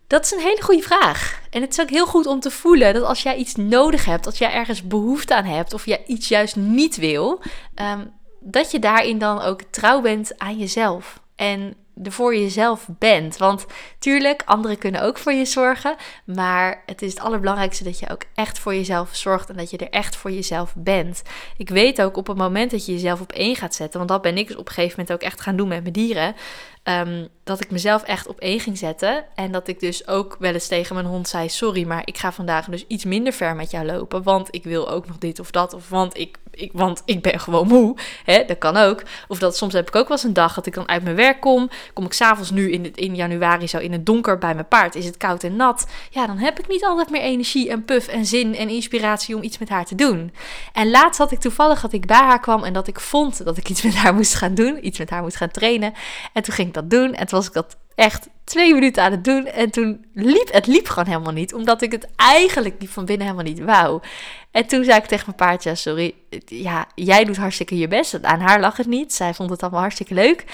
Dat 0.09 0.23
is 0.23 0.31
een 0.31 0.39
hele 0.39 0.61
goede 0.61 0.81
vraag. 0.81 1.41
En 1.49 1.61
het 1.61 1.71
is 1.71 1.81
ook 1.81 1.89
heel 1.89 2.05
goed 2.07 2.25
om 2.25 2.39
te 2.39 2.51
voelen 2.51 2.93
dat 2.93 3.03
als 3.03 3.23
jij 3.23 3.35
iets 3.35 3.55
nodig 3.55 4.05
hebt, 4.05 4.25
als 4.25 4.37
jij 4.37 4.51
ergens 4.51 4.87
behoefte 4.87 5.35
aan 5.35 5.45
hebt 5.45 5.73
of 5.73 5.85
jij 5.85 6.03
iets 6.07 6.27
juist 6.27 6.55
niet 6.55 6.95
wil, 6.95 7.41
ehm, 7.75 8.05
dat 8.39 8.71
je 8.71 8.79
daarin 8.79 9.17
dan 9.17 9.41
ook 9.41 9.61
trouw 9.61 10.01
bent 10.01 10.39
aan 10.39 10.57
jezelf. 10.57 11.21
En 11.35 11.75
er 12.03 12.11
voor 12.11 12.35
jezelf 12.35 12.87
bent. 12.99 13.37
Want 13.37 13.65
tuurlijk, 13.99 14.41
anderen 14.45 14.77
kunnen 14.77 15.01
ook 15.01 15.17
voor 15.17 15.31
je 15.33 15.45
zorgen. 15.45 15.95
Maar 16.25 16.83
het 16.85 17.01
is 17.01 17.13
het 17.13 17.23
allerbelangrijkste 17.23 17.83
dat 17.83 17.99
je 17.99 18.09
ook 18.09 18.23
echt 18.33 18.59
voor 18.59 18.73
jezelf 18.75 19.15
zorgt. 19.15 19.49
En 19.49 19.57
dat 19.57 19.69
je 19.69 19.77
er 19.77 19.89
echt 19.89 20.15
voor 20.15 20.31
jezelf 20.31 20.73
bent. 20.77 21.21
Ik 21.57 21.69
weet 21.69 22.01
ook 22.01 22.17
op 22.17 22.27
het 22.27 22.37
moment 22.37 22.71
dat 22.71 22.85
je 22.85 22.91
jezelf 22.91 23.21
op 23.21 23.31
één 23.31 23.55
gaat 23.55 23.75
zetten. 23.75 23.97
Want 23.97 24.11
dat 24.11 24.21
ben 24.21 24.37
ik 24.37 24.47
dus 24.47 24.55
op 24.57 24.67
een 24.67 24.73
gegeven 24.73 24.99
moment 24.99 25.15
ook 25.17 25.29
echt 25.29 25.41
gaan 25.41 25.55
doen 25.55 25.67
met 25.67 25.81
mijn 25.81 25.93
dieren. 25.93 26.35
ehm, 26.83 27.25
dat 27.43 27.61
ik 27.61 27.71
mezelf 27.71 28.03
echt 28.03 28.27
op 28.27 28.39
één 28.39 28.59
ging 28.59 28.77
zetten. 28.77 29.25
En 29.35 29.51
dat 29.51 29.67
ik 29.67 29.79
dus 29.79 30.07
ook 30.07 30.35
wel 30.39 30.53
eens 30.53 30.67
tegen 30.67 30.95
mijn 30.95 31.07
hond 31.07 31.27
zei: 31.27 31.49
Sorry, 31.49 31.87
maar 31.87 32.01
ik 32.05 32.17
ga 32.17 32.31
vandaag 32.31 32.65
dus 32.65 32.85
iets 32.87 33.05
minder 33.05 33.33
ver 33.33 33.55
met 33.55 33.71
jou 33.71 33.85
lopen. 33.85 34.23
Want 34.23 34.47
ik 34.51 34.63
wil 34.63 34.89
ook 34.89 35.07
nog 35.07 35.17
dit 35.17 35.39
of 35.39 35.51
dat. 35.51 35.73
Of 35.73 35.89
want 35.89 36.17
ik, 36.17 36.37
ik, 36.51 36.71
want 36.73 37.01
ik 37.05 37.21
ben 37.21 37.39
gewoon 37.39 37.67
moe. 37.67 37.97
Hè, 38.23 38.43
dat 38.45 38.57
kan 38.57 38.77
ook. 38.77 39.03
Of 39.27 39.39
dat 39.39 39.57
soms 39.57 39.73
heb 39.73 39.87
ik 39.87 39.95
ook 39.95 40.07
wel 40.07 40.17
eens 40.17 40.25
een 40.25 40.33
dag 40.33 40.53
dat 40.53 40.65
ik 40.65 40.73
dan 40.73 40.87
uit 40.87 41.03
mijn 41.03 41.15
werk 41.15 41.39
kom. 41.41 41.69
Kom 41.93 42.05
ik 42.05 42.13
s'avonds 42.13 42.51
nu 42.51 42.71
in, 42.71 42.95
in 42.95 43.15
januari 43.15 43.67
zo 43.67 43.77
in 43.77 43.91
het 43.91 44.05
donker 44.05 44.37
bij 44.37 44.53
mijn 44.53 44.67
paard. 44.67 44.95
Is 44.95 45.05
het 45.05 45.17
koud 45.17 45.43
en 45.43 45.55
nat. 45.55 45.87
Ja, 46.09 46.27
dan 46.27 46.37
heb 46.37 46.59
ik 46.59 46.67
niet 46.67 46.85
altijd 46.85 47.09
meer 47.09 47.21
energie 47.21 47.69
en 47.69 47.85
puff 47.85 48.07
en 48.07 48.25
zin 48.25 48.55
en 48.55 48.69
inspiratie 48.69 49.35
om 49.35 49.43
iets 49.43 49.57
met 49.57 49.69
haar 49.69 49.85
te 49.85 49.95
doen. 49.95 50.33
En 50.73 50.89
laatst 50.89 51.19
had 51.19 51.31
ik 51.31 51.39
toevallig 51.39 51.81
dat 51.81 51.93
ik 51.93 52.05
bij 52.05 52.17
haar 52.17 52.39
kwam 52.39 52.63
en 52.63 52.73
dat 52.73 52.87
ik 52.87 52.99
vond 52.99 53.43
dat 53.45 53.57
ik 53.57 53.69
iets 53.69 53.81
met 53.81 53.95
haar 53.95 54.13
moest 54.13 54.35
gaan 54.35 54.55
doen. 54.55 54.85
Iets 54.85 54.99
met 54.99 55.09
haar 55.09 55.21
moest 55.21 55.35
gaan 55.35 55.51
trainen. 55.51 55.93
En 56.33 56.43
toen 56.43 56.53
ging 56.53 56.67
ik 56.67 56.73
dat 56.73 56.89
doen. 56.89 57.13
En 57.13 57.27
toen 57.27 57.37
was 57.37 57.47
ik 57.47 57.53
dat 57.53 57.77
echt 57.95 58.27
twee 58.43 58.73
minuten 58.73 59.03
aan 59.03 59.11
het 59.11 59.23
doen. 59.23 59.45
En 59.45 59.69
toen 59.71 60.05
liep 60.13 60.51
het 60.51 60.67
liep 60.67 60.87
gewoon 60.87 61.07
helemaal 61.07 61.33
niet. 61.33 61.53
Omdat 61.53 61.81
ik 61.81 61.91
het 61.91 62.07
eigenlijk 62.15 62.75
van 62.85 63.05
binnen 63.05 63.27
helemaal 63.27 63.51
niet 63.51 63.63
wou. 63.63 64.01
En 64.51 64.67
toen 64.67 64.83
zei 64.83 64.97
ik 64.97 65.05
tegen 65.05 65.25
mijn 65.25 65.37
paardje: 65.37 65.75
Sorry, 65.75 66.15
ja, 66.45 66.87
jij 66.95 67.23
doet 67.23 67.37
hartstikke 67.37 67.77
je 67.77 67.87
best. 67.87 68.23
Aan 68.23 68.39
haar 68.39 68.59
lag 68.59 68.77
het 68.77 68.87
niet. 68.87 69.13
Zij 69.13 69.33
vond 69.33 69.49
het 69.49 69.61
allemaal 69.61 69.81
hartstikke 69.81 70.13
leuk. 70.13 70.45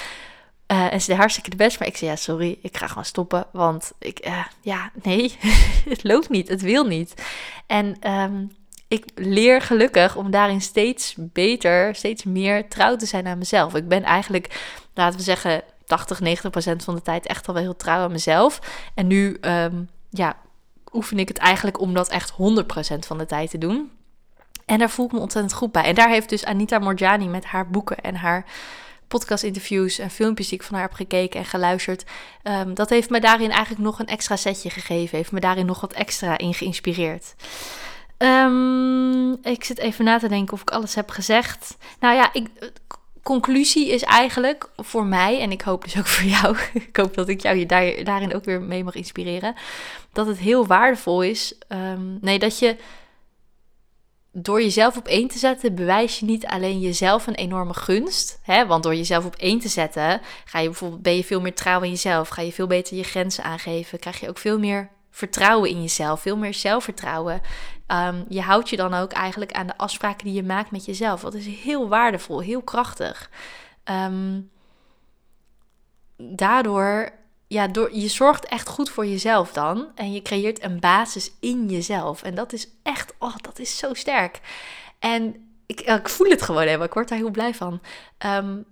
Uh, 0.72 0.94
en 0.94 1.02
ze 1.02 1.08
deed 1.08 1.18
hartstikke 1.18 1.50
de 1.50 1.56
best. 1.56 1.80
Maar 1.80 1.88
ik 1.88 1.98
zei: 1.98 2.12
Ja, 2.12 2.16
sorry, 2.16 2.58
ik 2.62 2.78
ga 2.78 2.88
gewoon 2.88 3.06
stoppen. 3.06 3.48
Want 3.52 3.92
ik, 4.00 4.28
uh, 4.28 4.46
ja, 4.62 4.92
nee, 5.04 5.36
het 5.90 6.04
loopt 6.04 6.30
niet. 6.30 6.48
Het 6.48 6.62
wil 6.62 6.86
niet. 6.86 7.24
En 7.68 8.12
um, 8.12 8.52
ik 8.88 9.06
leer 9.16 9.62
gelukkig 9.62 10.16
om 10.16 10.32
daarin 10.32 10.62
steeds 10.62 11.16
beter, 11.18 11.96
steeds 11.96 12.24
meer 12.24 12.68
trouw 12.68 12.96
te 12.96 13.06
zijn 13.06 13.28
aan 13.28 13.38
mezelf. 13.38 13.76
Ik 13.76 13.88
ben 13.88 14.04
eigenlijk, 14.04 14.62
laten 14.94 15.18
we 15.18 15.24
zeggen, 15.24 15.62
80, 15.86 16.20
90 16.20 16.52
procent 16.52 16.84
van 16.84 16.96
de 16.96 17.02
tijd 17.02 17.26
echt 17.26 17.48
al 17.48 17.54
wel 17.54 17.64
heel 17.64 17.76
trouw 17.76 18.04
aan 18.04 18.12
mezelf. 18.12 18.60
En 18.96 19.08
nu 19.08 19.38
um, 19.42 19.90
ja, 20.10 20.36
oefen 20.94 21.20
ik 21.20 21.28
het 21.28 21.38
eigenlijk 21.38 21.80
om 21.80 21.94
dat 21.94 22.10
echt 22.10 22.30
100 22.30 22.68
procent 22.68 23.06
van 23.06 23.18
de 23.18 23.26
tijd 23.26 23.50
te 23.50 23.58
doen. 23.58 23.92
En 24.66 24.80
daar 24.80 24.90
voel 24.90 25.06
ik 25.06 25.12
me 25.12 25.20
ontzettend 25.20 25.54
goed 25.54 25.72
bij. 25.72 25.84
En 25.84 25.96
daar 25.96 26.10
heeft 26.10 26.30
dus 26.30 26.46
Anita 26.46 26.80
Morjani 26.80 27.28
met 27.28 27.46
haar 27.46 27.70
boeken 27.70 27.98
en 27.98 28.16
haar 28.16 28.46
podcast-interviews 29.08 30.00
en 30.00 30.10
filmpjes 30.10 30.50
die 30.50 30.58
ik 30.58 30.66
van 30.66 30.76
haar 30.76 30.88
heb 30.88 30.94
gekeken 30.94 31.40
en 31.40 31.46
geluisterd. 31.46 32.04
Um, 32.44 32.74
dat 32.74 32.90
heeft 32.90 33.10
me 33.10 33.20
daarin 33.20 33.52
eigenlijk 33.52 33.84
nog 33.84 34.00
een 34.00 34.08
extra 34.08 34.36
setje 34.36 34.70
gegeven. 34.70 35.18
Heeft 35.18 35.32
me 35.32 35.40
daarin 35.40 35.66
nog 35.66 35.82
wat 35.82 35.94
extra 35.94 36.38
in 36.38 36.54
geïnspireerd. 36.54 37.36
Um, 38.18 39.32
ik 39.44 39.64
zit 39.64 39.78
even 39.78 40.06
na 40.06 40.20
te 40.20 40.28
denken 40.28 40.54
of 40.54 40.62
ik 40.62 40.70
alles 40.70 40.96
heb 40.96 41.10
gezegd. 41.10 41.78
Nou 42.00 42.16
ja, 42.16 42.34
ik, 42.34 42.48
conclusie 43.26 43.90
is 43.90 44.04
eigenlijk 44.04 44.70
voor 44.78 45.06
mij, 45.06 45.40
en 45.42 45.52
ik 45.52 45.62
hoop 45.62 45.84
dus 45.84 45.98
ook 45.98 46.08
voor 46.08 46.30
jou, 46.30 46.58
ik 46.90 46.96
hoop 46.96 47.14
dat 47.14 47.30
ik 47.30 47.42
jou 47.42 47.66
daar, 47.66 48.04
daarin 48.04 48.34
ook 48.34 48.46
weer 48.46 48.62
mee 48.62 48.84
mag 48.84 48.96
inspireren, 48.96 49.56
dat 50.14 50.28
het 50.28 50.38
heel 50.38 50.66
waardevol 50.68 51.22
is. 51.22 51.56
Um, 51.70 52.18
nee, 52.22 52.40
dat 52.40 52.60
je 52.60 52.76
door 54.38 54.62
jezelf 54.62 54.98
op 54.98 55.08
één 55.08 55.28
te 55.28 55.38
zetten, 55.38 55.76
bewijs 55.76 56.20
je 56.20 56.26
niet 56.26 56.46
alleen 56.46 56.80
jezelf 56.80 57.28
een 57.28 57.36
enorme 57.36 57.74
gunst. 57.74 58.40
Hè? 58.42 58.66
Want 58.66 58.84
door 58.84 58.96
jezelf 58.96 59.26
op 59.26 59.36
één 59.36 59.60
te 59.60 59.68
zetten, 59.68 60.22
ga 60.46 60.60
je 60.60 60.68
bijvoorbeeld, 60.68 61.02
ben 61.02 61.16
je 61.16 61.24
veel 61.24 61.42
meer 61.42 61.56
trouw 61.56 61.82
in 61.82 61.90
jezelf. 61.90 62.30
Ga 62.30 62.42
je 62.42 62.52
veel 62.52 62.68
beter 62.68 62.98
je 62.98 63.04
grenzen 63.04 63.44
aangeven. 63.44 64.00
Krijg 64.00 64.20
je 64.20 64.30
ook 64.30 64.38
veel 64.38 64.60
meer 64.60 64.90
vertrouwen 65.12 65.70
in 65.70 65.82
jezelf, 65.82 66.22
veel 66.22 66.38
meer 66.38 66.54
zelfvertrouwen. 66.54 67.42
Um, 67.88 68.26
je 68.30 68.42
houdt 68.42 68.70
je 68.70 68.76
dan 68.76 68.94
ook 68.94 69.12
eigenlijk 69.12 69.52
aan 69.52 69.68
de 69.68 69.78
afspraken 69.78 70.26
die 70.26 70.36
je 70.36 70.44
maakt 70.44 70.72
met 70.72 70.86
jezelf. 70.86 71.22
Dat 71.22 71.34
is 71.34 71.48
heel 71.48 71.90
waardevol, 71.90 72.40
heel 72.40 72.62
krachtig. 72.62 73.30
Um, 73.84 74.50
daardoor, 76.18 77.12
ja, 77.56 77.68
door, 77.68 77.96
je 77.96 78.08
zorgt 78.08 78.46
echt 78.46 78.68
goed 78.68 78.90
voor 78.90 79.06
jezelf 79.06 79.52
dan. 79.52 79.88
En 79.96 80.14
je 80.14 80.22
creëert 80.22 80.64
een 80.64 80.80
basis 80.80 81.32
in 81.40 81.70
jezelf. 81.70 82.24
En 82.24 82.36
dat 82.36 82.54
is 82.54 82.68
echt, 82.84 83.14
oh, 83.20 83.36
dat 83.42 83.60
is 83.60 83.78
zo 83.78 83.94
sterk. 83.94 84.40
En 85.00 85.36
ik, 85.66 85.82
ik 85.82 86.10
voel 86.10 86.30
het 86.30 86.42
gewoon 86.42 86.62
helemaal. 86.62 86.86
Ik 86.86 86.94
word 86.94 87.10
daar 87.10 87.18
heel 87.18 87.32
blij 87.32 87.54
van. 87.54 87.82
Um, 88.26 88.66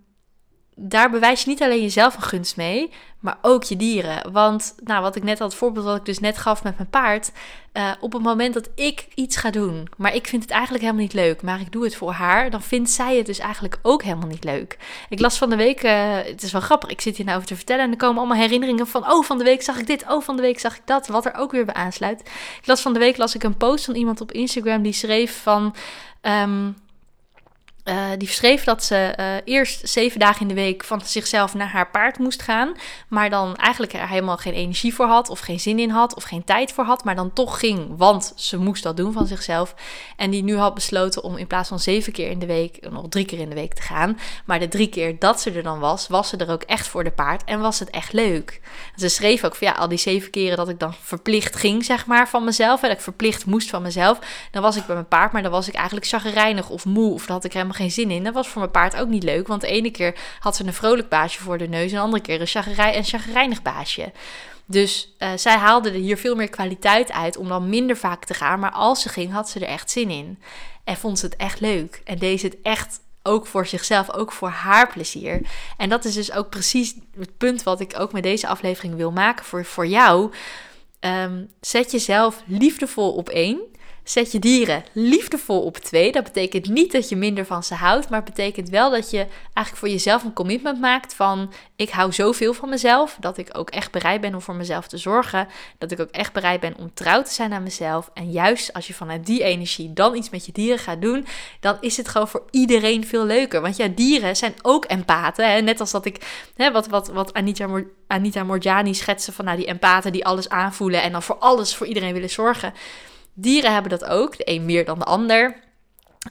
daar 0.75 1.09
bewijs 1.09 1.43
je 1.43 1.49
niet 1.49 1.61
alleen 1.61 1.81
jezelf 1.81 2.15
een 2.15 2.21
gunst 2.21 2.57
mee, 2.57 2.91
maar 3.19 3.37
ook 3.41 3.63
je 3.63 3.75
dieren. 3.75 4.31
Want, 4.31 4.75
nou, 4.83 5.01
wat 5.01 5.15
ik 5.15 5.23
net 5.23 5.39
had, 5.39 5.49
het 5.49 5.57
voorbeeld 5.57 5.85
wat 5.85 5.97
ik 5.97 6.05
dus 6.05 6.19
net 6.19 6.37
gaf 6.37 6.63
met 6.63 6.77
mijn 6.77 6.89
paard. 6.89 7.31
Uh, 7.73 7.91
op 7.99 8.13
het 8.13 8.21
moment 8.21 8.53
dat 8.53 8.69
ik 8.75 9.07
iets 9.15 9.35
ga 9.35 9.49
doen, 9.49 9.87
maar 9.97 10.15
ik 10.15 10.27
vind 10.27 10.41
het 10.41 10.51
eigenlijk 10.51 10.83
helemaal 10.83 11.03
niet 11.03 11.13
leuk, 11.13 11.41
maar 11.41 11.59
ik 11.59 11.71
doe 11.71 11.83
het 11.83 11.95
voor 11.95 12.11
haar, 12.11 12.49
dan 12.49 12.61
vindt 12.61 12.89
zij 12.89 13.17
het 13.17 13.25
dus 13.25 13.39
eigenlijk 13.39 13.79
ook 13.81 14.03
helemaal 14.03 14.27
niet 14.27 14.43
leuk. 14.43 14.77
Ik 15.09 15.19
las 15.19 15.37
van 15.37 15.49
de 15.49 15.55
week, 15.55 15.83
uh, 15.83 16.15
het 16.15 16.43
is 16.43 16.51
wel 16.51 16.61
grappig, 16.61 16.89
ik 16.89 17.01
zit 17.01 17.15
hier 17.15 17.25
nou 17.25 17.37
over 17.37 17.49
te 17.49 17.55
vertellen 17.55 17.85
en 17.85 17.91
er 17.91 17.97
komen 17.97 18.17
allemaal 18.17 18.37
herinneringen 18.37 18.87
van, 18.87 19.11
oh, 19.11 19.23
van 19.23 19.37
de 19.37 19.43
week 19.43 19.61
zag 19.61 19.77
ik 19.77 19.87
dit, 19.87 20.05
oh, 20.07 20.21
van 20.21 20.35
de 20.35 20.41
week 20.41 20.59
zag 20.59 20.75
ik 20.75 20.81
dat, 20.85 21.07
wat 21.07 21.25
er 21.25 21.35
ook 21.35 21.51
weer 21.51 21.65
bij 21.65 21.73
aansluit. 21.73 22.21
Ik 22.61 22.67
las 22.67 22.81
van 22.81 22.93
de 22.93 22.99
week, 22.99 23.17
las 23.17 23.35
ik 23.35 23.43
een 23.43 23.57
post 23.57 23.85
van 23.85 23.95
iemand 23.95 24.21
op 24.21 24.31
Instagram 24.31 24.81
die 24.81 24.93
schreef 24.93 25.41
van... 25.41 25.75
Um, 26.21 26.75
uh, 27.83 28.05
die 28.17 28.27
schreef 28.27 28.63
dat 28.63 28.83
ze 28.83 29.13
uh, 29.19 29.25
eerst 29.53 29.89
zeven 29.89 30.19
dagen 30.19 30.41
in 30.41 30.47
de 30.47 30.53
week 30.53 30.83
van 30.83 31.01
zichzelf 31.01 31.53
naar 31.53 31.67
haar 31.67 31.89
paard 31.89 32.19
moest 32.19 32.41
gaan. 32.41 32.73
Maar 33.07 33.29
dan 33.29 33.55
eigenlijk 33.55 33.93
er 33.93 34.07
helemaal 34.07 34.37
geen 34.37 34.53
energie 34.53 34.93
voor 34.93 35.05
had, 35.05 35.29
of 35.29 35.39
geen 35.39 35.59
zin 35.59 35.79
in 35.79 35.89
had, 35.89 36.15
of 36.15 36.23
geen 36.23 36.43
tijd 36.43 36.71
voor 36.71 36.83
had. 36.83 37.03
Maar 37.03 37.15
dan 37.15 37.33
toch 37.33 37.59
ging, 37.59 37.97
want 37.97 38.33
ze 38.35 38.57
moest 38.57 38.83
dat 38.83 38.97
doen 38.97 39.13
van 39.13 39.27
zichzelf. 39.27 39.75
En 40.15 40.31
die 40.31 40.43
nu 40.43 40.57
had 40.57 40.73
besloten 40.73 41.23
om 41.23 41.37
in 41.37 41.47
plaats 41.47 41.69
van 41.69 41.79
zeven 41.79 42.13
keer 42.13 42.29
in 42.29 42.39
de 42.39 42.45
week, 42.45 42.89
nog 42.91 43.05
drie 43.09 43.25
keer 43.25 43.39
in 43.39 43.49
de 43.49 43.55
week 43.55 43.73
te 43.73 43.81
gaan. 43.81 44.19
Maar 44.45 44.59
de 44.59 44.67
drie 44.67 44.87
keer 44.87 45.19
dat 45.19 45.41
ze 45.41 45.51
er 45.51 45.63
dan 45.63 45.79
was, 45.79 46.07
was 46.07 46.29
ze 46.29 46.37
er 46.37 46.51
ook 46.51 46.63
echt 46.63 46.87
voor 46.87 47.03
de 47.03 47.11
paard. 47.11 47.43
En 47.43 47.59
was 47.59 47.79
het 47.79 47.89
echt 47.89 48.13
leuk. 48.13 48.61
ze 48.95 49.09
schreef 49.09 49.43
ook 49.43 49.55
van 49.55 49.67
ja, 49.67 49.73
al 49.73 49.87
die 49.87 49.97
zeven 49.97 50.31
keren 50.31 50.57
dat 50.57 50.69
ik 50.69 50.79
dan 50.79 50.93
verplicht 51.01 51.55
ging, 51.55 51.85
zeg 51.85 52.05
maar, 52.05 52.29
van 52.29 52.43
mezelf. 52.43 52.81
En 52.81 52.87
dat 52.87 52.97
ik 52.97 53.03
verplicht 53.03 53.45
moest 53.45 53.69
van 53.69 53.81
mezelf. 53.81 54.19
Dan 54.51 54.61
was 54.61 54.75
ik 54.75 54.85
bij 54.85 54.95
mijn 54.95 55.07
paard, 55.07 55.31
maar 55.31 55.41
dan 55.41 55.51
was 55.51 55.67
ik 55.67 55.75
eigenlijk 55.75 56.07
chagrijnig 56.07 56.69
of 56.69 56.85
moe. 56.85 57.13
Of 57.13 57.25
dan 57.25 57.35
had 57.35 57.45
ik 57.45 57.53
helemaal 57.53 57.72
geen 57.73 57.91
zin 57.91 58.11
in. 58.11 58.23
Dat 58.23 58.33
was 58.33 58.47
voor 58.47 58.59
mijn 58.59 58.71
paard 58.71 58.95
ook 58.95 59.07
niet 59.07 59.23
leuk. 59.23 59.47
Want 59.47 59.61
de 59.61 59.67
ene 59.67 59.91
keer 59.91 60.15
had 60.39 60.55
ze 60.55 60.65
een 60.65 60.73
vrolijk 60.73 61.09
baasje 61.09 61.41
voor 61.41 61.57
de 61.57 61.67
neus. 61.67 61.91
En 61.91 61.97
de 61.97 62.03
andere 62.03 62.21
keer 62.21 62.41
een 62.41 62.47
chagrij 62.47 62.93
en 62.93 63.03
chagrijnig 63.03 63.61
baasje. 63.61 64.11
Dus 64.65 65.15
uh, 65.19 65.29
zij 65.35 65.57
haalde 65.57 65.89
er 65.89 65.95
hier 65.95 66.17
veel 66.17 66.35
meer 66.35 66.49
kwaliteit 66.49 67.11
uit 67.11 67.37
om 67.37 67.47
dan 67.47 67.69
minder 67.69 67.97
vaak 67.97 68.25
te 68.25 68.33
gaan. 68.33 68.59
Maar 68.59 68.71
als 68.71 69.01
ze 69.01 69.09
ging, 69.09 69.31
had 69.31 69.49
ze 69.49 69.59
er 69.59 69.67
echt 69.67 69.91
zin 69.91 70.09
in. 70.09 70.39
En 70.83 70.97
vond 70.97 71.19
ze 71.19 71.25
het 71.25 71.35
echt 71.35 71.59
leuk. 71.59 72.01
En 72.03 72.17
deed 72.17 72.39
ze 72.39 72.45
het 72.45 72.57
echt 72.63 72.99
ook 73.23 73.47
voor 73.47 73.67
zichzelf, 73.67 74.11
ook 74.11 74.31
voor 74.31 74.49
haar 74.49 74.87
plezier. 74.87 75.41
En 75.77 75.89
dat 75.89 76.05
is 76.05 76.13
dus 76.13 76.31
ook 76.31 76.49
precies 76.49 76.95
het 77.17 77.37
punt 77.37 77.63
wat 77.63 77.79
ik 77.79 77.99
ook 77.99 78.11
met 78.11 78.23
deze 78.23 78.47
aflevering 78.47 78.95
wil 78.95 79.11
maken 79.11 79.45
voor, 79.45 79.65
voor 79.65 79.87
jou. 79.87 80.31
Um, 80.99 81.49
zet 81.61 81.91
jezelf 81.91 82.43
liefdevol 82.45 83.13
op 83.13 83.29
één. 83.29 83.61
Zet 84.03 84.31
je 84.31 84.39
dieren 84.39 84.83
liefdevol 84.91 85.61
op 85.61 85.77
twee. 85.77 86.11
Dat 86.11 86.23
betekent 86.23 86.69
niet 86.69 86.91
dat 86.91 87.09
je 87.09 87.15
minder 87.15 87.45
van 87.45 87.63
ze 87.63 87.73
houdt, 87.73 88.09
maar 88.09 88.19
het 88.19 88.35
betekent 88.35 88.69
wel 88.69 88.91
dat 88.91 89.09
je 89.09 89.17
eigenlijk 89.17 89.77
voor 89.77 89.89
jezelf 89.89 90.23
een 90.23 90.33
commitment 90.33 90.79
maakt 90.79 91.13
van 91.13 91.53
ik 91.75 91.89
hou 91.89 92.11
zoveel 92.11 92.53
van 92.53 92.69
mezelf 92.69 93.17
dat 93.19 93.37
ik 93.37 93.49
ook 93.57 93.69
echt 93.69 93.91
bereid 93.91 94.21
ben 94.21 94.33
om 94.33 94.41
voor 94.41 94.55
mezelf 94.55 94.87
te 94.87 94.97
zorgen, 94.97 95.47
dat 95.77 95.91
ik 95.91 95.99
ook 95.99 96.09
echt 96.09 96.33
bereid 96.33 96.59
ben 96.59 96.77
om 96.77 96.93
trouw 96.93 97.21
te 97.21 97.33
zijn 97.33 97.53
aan 97.53 97.63
mezelf. 97.63 98.09
En 98.13 98.31
juist 98.31 98.73
als 98.73 98.87
je 98.87 98.93
vanuit 98.93 99.25
die 99.25 99.43
energie 99.43 99.93
dan 99.93 100.15
iets 100.15 100.29
met 100.29 100.45
je 100.45 100.51
dieren 100.51 100.79
gaat 100.79 101.01
doen, 101.01 101.25
dan 101.59 101.77
is 101.79 101.97
het 101.97 102.07
gewoon 102.07 102.27
voor 102.27 102.43
iedereen 102.51 103.07
veel 103.07 103.25
leuker. 103.25 103.61
Want 103.61 103.77
ja, 103.77 103.87
dieren 103.87 104.35
zijn 104.35 104.53
ook 104.61 104.85
empathen. 104.85 105.51
Hè? 105.51 105.61
Net 105.61 105.79
als 105.79 105.91
dat 105.91 106.05
ik, 106.05 106.47
hè, 106.55 106.71
wat, 106.71 106.87
wat, 106.87 107.07
wat 107.07 107.33
Anita, 107.33 107.83
Anita 108.07 108.43
Morjani 108.43 108.93
schetste 108.93 109.31
van 109.31 109.45
nou, 109.45 109.57
die 109.57 109.67
empathen 109.67 110.11
die 110.11 110.25
alles 110.25 110.49
aanvoelen 110.49 111.01
en 111.01 111.11
dan 111.11 111.23
voor 111.23 111.37
alles 111.37 111.75
voor 111.75 111.87
iedereen 111.87 112.13
willen 112.13 112.29
zorgen. 112.29 112.73
Dieren 113.33 113.73
hebben 113.73 113.91
dat 113.91 114.05
ook, 114.05 114.37
de 114.37 114.49
een 114.51 114.65
meer 114.65 114.85
dan 114.85 114.99
de 114.99 115.05
ander. 115.05 115.55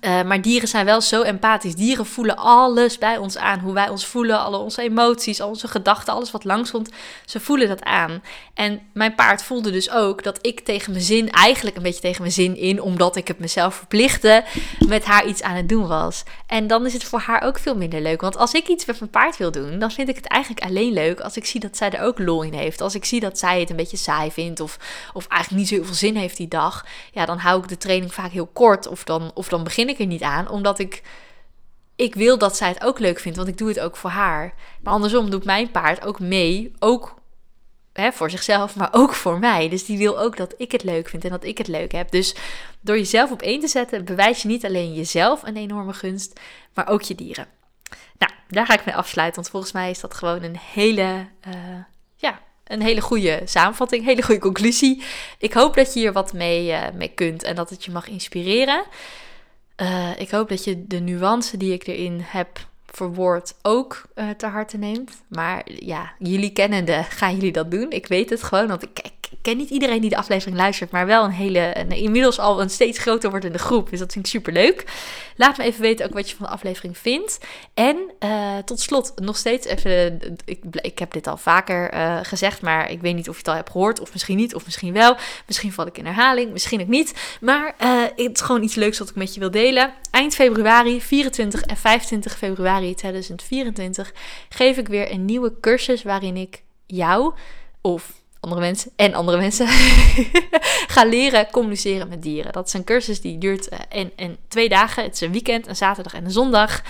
Uh, 0.00 0.22
maar 0.22 0.42
dieren 0.42 0.68
zijn 0.68 0.84
wel 0.84 1.00
zo 1.00 1.22
empathisch. 1.22 1.74
Dieren 1.74 2.06
voelen 2.06 2.36
alles 2.36 2.98
bij 2.98 3.16
ons 3.16 3.38
aan. 3.38 3.58
Hoe 3.58 3.74
wij 3.74 3.88
ons 3.88 4.06
voelen, 4.06 4.38
alle 4.38 4.56
onze 4.56 4.82
emoties, 4.82 5.40
onze 5.40 5.68
gedachten, 5.68 6.14
alles 6.14 6.30
wat 6.30 6.44
langs 6.44 6.70
komt. 6.70 6.90
Ze 7.24 7.40
voelen 7.40 7.68
dat 7.68 7.82
aan. 7.82 8.22
En 8.54 8.80
mijn 8.92 9.14
paard 9.14 9.42
voelde 9.42 9.70
dus 9.70 9.90
ook 9.90 10.22
dat 10.22 10.38
ik 10.40 10.60
tegen 10.60 10.92
mijn 10.92 11.04
zin, 11.04 11.30
eigenlijk 11.30 11.76
een 11.76 11.82
beetje 11.82 12.00
tegen 12.00 12.20
mijn 12.20 12.32
zin 12.32 12.56
in, 12.56 12.80
omdat 12.82 13.16
ik 13.16 13.28
het 13.28 13.38
mezelf 13.38 13.74
verplichtte, 13.74 14.44
met 14.86 15.04
haar 15.04 15.26
iets 15.26 15.42
aan 15.42 15.56
het 15.56 15.68
doen 15.68 15.86
was. 15.86 16.22
En 16.46 16.66
dan 16.66 16.86
is 16.86 16.92
het 16.92 17.04
voor 17.04 17.20
haar 17.20 17.42
ook 17.42 17.58
veel 17.58 17.76
minder 17.76 18.00
leuk. 18.00 18.20
Want 18.20 18.36
als 18.36 18.52
ik 18.52 18.68
iets 18.68 18.84
met 18.84 18.98
mijn 18.98 19.10
paard 19.10 19.36
wil 19.36 19.50
doen, 19.50 19.78
dan 19.78 19.90
vind 19.90 20.08
ik 20.08 20.16
het 20.16 20.26
eigenlijk 20.26 20.64
alleen 20.64 20.92
leuk 20.92 21.20
als 21.20 21.36
ik 21.36 21.44
zie 21.44 21.60
dat 21.60 21.76
zij 21.76 21.90
er 21.90 22.04
ook 22.04 22.18
lol 22.18 22.42
in 22.42 22.54
heeft. 22.54 22.80
Als 22.80 22.94
ik 22.94 23.04
zie 23.04 23.20
dat 23.20 23.38
zij 23.38 23.60
het 23.60 23.70
een 23.70 23.76
beetje 23.76 23.96
saai 23.96 24.30
vindt 24.30 24.60
of, 24.60 24.78
of 25.12 25.26
eigenlijk 25.26 25.62
niet 25.62 25.80
zoveel 25.80 25.94
zin 25.94 26.16
heeft 26.16 26.36
die 26.36 26.48
dag. 26.48 26.86
Ja, 27.10 27.26
dan 27.26 27.38
hou 27.38 27.62
ik 27.62 27.68
de 27.68 27.76
training 27.76 28.14
vaak 28.14 28.30
heel 28.30 28.50
kort 28.52 28.86
of 28.86 29.04
dan, 29.04 29.30
of 29.34 29.48
dan 29.48 29.64
begin 29.64 29.81
ik 29.88 29.98
er 29.98 30.06
niet 30.06 30.22
aan, 30.22 30.48
omdat 30.48 30.78
ik, 30.78 31.02
ik 31.96 32.14
wil 32.14 32.38
dat 32.38 32.56
zij 32.56 32.68
het 32.68 32.84
ook 32.84 32.98
leuk 32.98 33.18
vindt, 33.20 33.36
want 33.36 33.48
ik 33.48 33.58
doe 33.58 33.68
het 33.68 33.80
ook 33.80 33.96
voor 33.96 34.10
haar. 34.10 34.54
Maar 34.82 34.92
andersom 34.92 35.30
doet 35.30 35.44
mijn 35.44 35.70
paard 35.70 36.04
ook 36.04 36.20
mee, 36.20 36.72
ook 36.78 37.20
hè, 37.92 38.12
voor 38.12 38.30
zichzelf, 38.30 38.76
maar 38.76 38.88
ook 38.92 39.14
voor 39.14 39.38
mij. 39.38 39.68
Dus 39.68 39.84
die 39.84 39.98
wil 39.98 40.20
ook 40.20 40.36
dat 40.36 40.54
ik 40.56 40.72
het 40.72 40.84
leuk 40.84 41.08
vind 41.08 41.24
en 41.24 41.30
dat 41.30 41.44
ik 41.44 41.58
het 41.58 41.68
leuk 41.68 41.92
heb. 41.92 42.10
Dus 42.10 42.34
door 42.80 42.96
jezelf 42.96 43.30
op 43.30 43.42
één 43.42 43.60
te 43.60 43.68
zetten, 43.68 44.04
bewijs 44.04 44.42
je 44.42 44.48
niet 44.48 44.64
alleen 44.64 44.94
jezelf 44.94 45.42
een 45.42 45.56
enorme 45.56 45.92
gunst, 45.92 46.40
maar 46.74 46.88
ook 46.88 47.02
je 47.02 47.14
dieren. 47.14 47.46
Nou, 48.18 48.32
daar 48.48 48.66
ga 48.66 48.74
ik 48.74 48.84
mee 48.84 48.94
afsluiten. 48.94 49.40
Want 49.40 49.52
volgens 49.52 49.72
mij 49.72 49.90
is 49.90 50.00
dat 50.00 50.14
gewoon 50.14 50.42
een 50.42 50.58
hele, 50.72 51.26
uh, 51.48 51.54
ja, 52.16 52.40
een 52.64 52.82
hele 52.82 53.00
goede 53.00 53.40
samenvatting, 53.44 54.04
hele 54.04 54.22
goede 54.22 54.40
conclusie. 54.40 55.02
Ik 55.38 55.52
hoop 55.52 55.74
dat 55.74 55.94
je 55.94 56.00
hier 56.00 56.12
wat 56.12 56.32
mee, 56.32 56.70
uh, 56.70 56.82
mee 56.94 57.08
kunt 57.08 57.42
en 57.42 57.54
dat 57.54 57.70
het 57.70 57.84
je 57.84 57.90
mag 57.90 58.08
inspireren. 58.08 58.84
Uh, 59.82 60.10
ik 60.18 60.30
hoop 60.30 60.48
dat 60.48 60.64
je 60.64 60.86
de 60.86 61.00
nuance 61.00 61.56
die 61.56 61.72
ik 61.72 61.86
erin 61.86 62.20
heb 62.22 62.66
verwoord 62.86 63.54
ook 63.62 64.02
uh, 64.14 64.30
ter 64.30 64.48
harte 64.48 64.76
neemt. 64.76 65.22
Maar 65.28 65.62
ja, 65.64 66.12
jullie 66.18 66.52
kennende 66.52 67.02
gaan 67.08 67.34
jullie 67.34 67.52
dat 67.52 67.70
doen. 67.70 67.90
Ik 67.90 68.06
weet 68.06 68.30
het 68.30 68.42
gewoon, 68.42 68.68
want 68.68 68.82
ik, 68.82 69.12
ik 69.32 69.38
ken 69.42 69.56
niet 69.56 69.70
iedereen 69.70 70.00
die 70.00 70.10
de 70.10 70.16
aflevering 70.16 70.56
luistert, 70.56 70.90
maar 70.90 71.06
wel 71.06 71.24
een 71.24 71.30
hele, 71.30 71.86
inmiddels 71.88 72.38
al 72.38 72.60
een 72.60 72.70
steeds 72.70 72.98
groter 72.98 73.30
wordende 73.30 73.58
groep. 73.58 73.90
Dus 73.90 73.98
dat 73.98 74.12
vind 74.12 74.24
ik 74.24 74.30
super 74.30 74.52
leuk. 74.52 74.84
Laat 75.36 75.56
me 75.56 75.64
even 75.64 75.80
weten 75.80 76.06
ook 76.06 76.12
wat 76.12 76.30
je 76.30 76.36
van 76.36 76.46
de 76.46 76.52
aflevering 76.52 76.98
vindt. 76.98 77.38
En 77.74 77.96
uh, 78.20 78.58
tot 78.58 78.80
slot, 78.80 79.12
nog 79.16 79.36
steeds 79.36 79.66
even, 79.66 80.36
ik, 80.44 80.60
ik 80.70 80.98
heb 80.98 81.12
dit 81.12 81.26
al 81.26 81.36
vaker 81.36 81.94
uh, 81.94 82.18
gezegd, 82.22 82.62
maar 82.62 82.90
ik 82.90 83.00
weet 83.00 83.14
niet 83.14 83.28
of 83.28 83.34
je 83.34 83.38
het 83.40 83.48
al 83.48 83.54
hebt 83.54 83.70
gehoord, 83.70 84.00
of 84.00 84.12
misschien 84.12 84.36
niet, 84.36 84.54
of 84.54 84.64
misschien 84.64 84.92
wel. 84.92 85.16
Misschien 85.46 85.72
val 85.72 85.86
ik 85.86 85.98
in 85.98 86.06
herhaling, 86.06 86.52
misschien 86.52 86.80
ook 86.80 86.88
niet. 86.88 87.36
Maar 87.40 87.74
uh, 87.82 88.02
het 88.02 88.36
is 88.36 88.40
gewoon 88.40 88.62
iets 88.62 88.74
leuks 88.74 88.98
wat 88.98 89.08
ik 89.08 89.14
met 89.14 89.34
je 89.34 89.40
wil 89.40 89.50
delen. 89.50 89.94
Eind 90.10 90.34
februari, 90.34 91.00
24 91.00 91.62
en 91.62 91.76
25 91.76 92.36
februari 92.36 92.94
2024, 92.94 94.12
geef 94.48 94.76
ik 94.76 94.88
weer 94.88 95.12
een 95.12 95.24
nieuwe 95.24 95.60
cursus 95.60 96.02
waarin 96.02 96.36
ik 96.36 96.62
jou 96.86 97.34
of 97.80 98.21
andere 98.42 98.60
mensen 98.60 98.92
en 98.96 99.14
andere 99.14 99.38
mensen 99.38 99.66
gaan 100.94 101.08
leren 101.08 101.50
communiceren 101.50 102.08
met 102.08 102.22
dieren. 102.22 102.52
Dat 102.52 102.66
is 102.66 102.72
een 102.72 102.84
cursus 102.84 103.20
die 103.20 103.38
duurt 103.38 103.68
in, 103.88 104.12
in 104.16 104.36
twee 104.48 104.68
dagen. 104.68 105.02
Het 105.02 105.14
is 105.14 105.20
een 105.20 105.32
weekend, 105.32 105.66
een 105.66 105.76
zaterdag 105.76 106.14
en 106.14 106.24
een 106.24 106.30
zondag. 106.30 106.82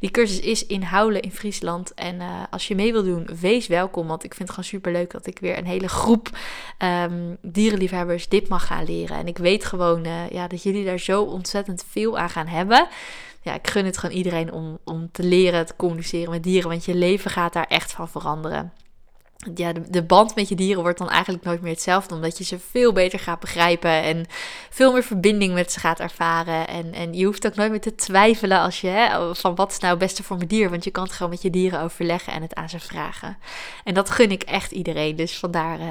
Die 0.00 0.10
cursus 0.10 0.40
is 0.40 0.66
in 0.66 0.82
Houlen 0.82 1.22
in 1.22 1.32
Friesland. 1.32 1.94
En 1.94 2.14
uh, 2.14 2.42
als 2.50 2.68
je 2.68 2.74
mee 2.74 2.92
wil 2.92 3.02
doen, 3.02 3.28
wees 3.40 3.66
welkom. 3.66 4.06
Want 4.06 4.24
ik 4.24 4.34
vind 4.34 4.48
het 4.48 4.58
gewoon 4.58 4.70
super 4.70 4.92
leuk 4.92 5.10
dat 5.10 5.26
ik 5.26 5.38
weer 5.38 5.58
een 5.58 5.66
hele 5.66 5.88
groep 5.88 6.28
um, 6.78 7.36
dierenliefhebbers 7.42 8.28
dit 8.28 8.48
mag 8.48 8.66
gaan 8.66 8.84
leren. 8.84 9.16
En 9.16 9.26
ik 9.26 9.38
weet 9.38 9.64
gewoon 9.64 10.06
uh, 10.06 10.30
ja, 10.30 10.48
dat 10.48 10.62
jullie 10.62 10.84
daar 10.84 10.98
zo 10.98 11.22
ontzettend 11.22 11.84
veel 11.90 12.18
aan 12.18 12.30
gaan 12.30 12.46
hebben 12.46 12.88
ja, 13.42 13.54
ik 13.54 13.68
gun 13.68 13.84
het 13.84 13.98
gewoon 13.98 14.16
iedereen 14.16 14.52
om, 14.52 14.78
om 14.84 15.08
te 15.12 15.22
leren 15.22 15.66
te 15.66 15.76
communiceren 15.76 16.30
met 16.30 16.42
dieren. 16.42 16.68
Want 16.70 16.84
je 16.84 16.94
leven 16.94 17.30
gaat 17.30 17.52
daar 17.52 17.66
echt 17.66 17.92
van 17.92 18.08
veranderen 18.08 18.72
ja, 19.54 19.72
de, 19.88 20.02
band 20.02 20.34
met 20.34 20.48
je 20.48 20.54
dieren 20.54 20.82
wordt 20.82 20.98
dan 20.98 21.08
eigenlijk 21.08 21.44
nooit 21.44 21.60
meer 21.60 21.72
hetzelfde. 21.72 22.14
Omdat 22.14 22.38
je 22.38 22.44
ze 22.44 22.58
veel 22.58 22.92
beter 22.92 23.18
gaat 23.18 23.40
begrijpen 23.40 24.02
en 24.02 24.26
veel 24.70 24.92
meer 24.92 25.02
verbinding 25.02 25.54
met 25.54 25.72
ze 25.72 25.80
gaat 25.80 26.00
ervaren. 26.00 26.68
En, 26.68 26.92
en 26.92 27.14
je 27.14 27.24
hoeft 27.24 27.46
ook 27.46 27.54
nooit 27.54 27.70
meer 27.70 27.80
te 27.80 27.94
twijfelen 27.94 28.58
als 28.60 28.80
je, 28.80 29.30
van 29.32 29.54
wat 29.54 29.70
is 29.70 29.78
nou 29.78 29.90
het 29.90 30.02
beste 30.02 30.22
voor 30.22 30.36
mijn 30.36 30.48
dier. 30.48 30.70
Want 30.70 30.84
je 30.84 30.90
kan 30.90 31.02
het 31.02 31.12
gewoon 31.12 31.30
met 31.30 31.42
je 31.42 31.50
dieren 31.50 31.80
overleggen 31.80 32.32
en 32.32 32.42
het 32.42 32.54
aan 32.54 32.68
ze 32.68 32.80
vragen. 32.80 33.38
En 33.84 33.94
dat 33.94 34.10
gun 34.10 34.30
ik 34.30 34.42
echt 34.42 34.70
iedereen. 34.70 35.16
Dus 35.16 35.38
vandaar 35.38 35.80
uh, 35.80 35.86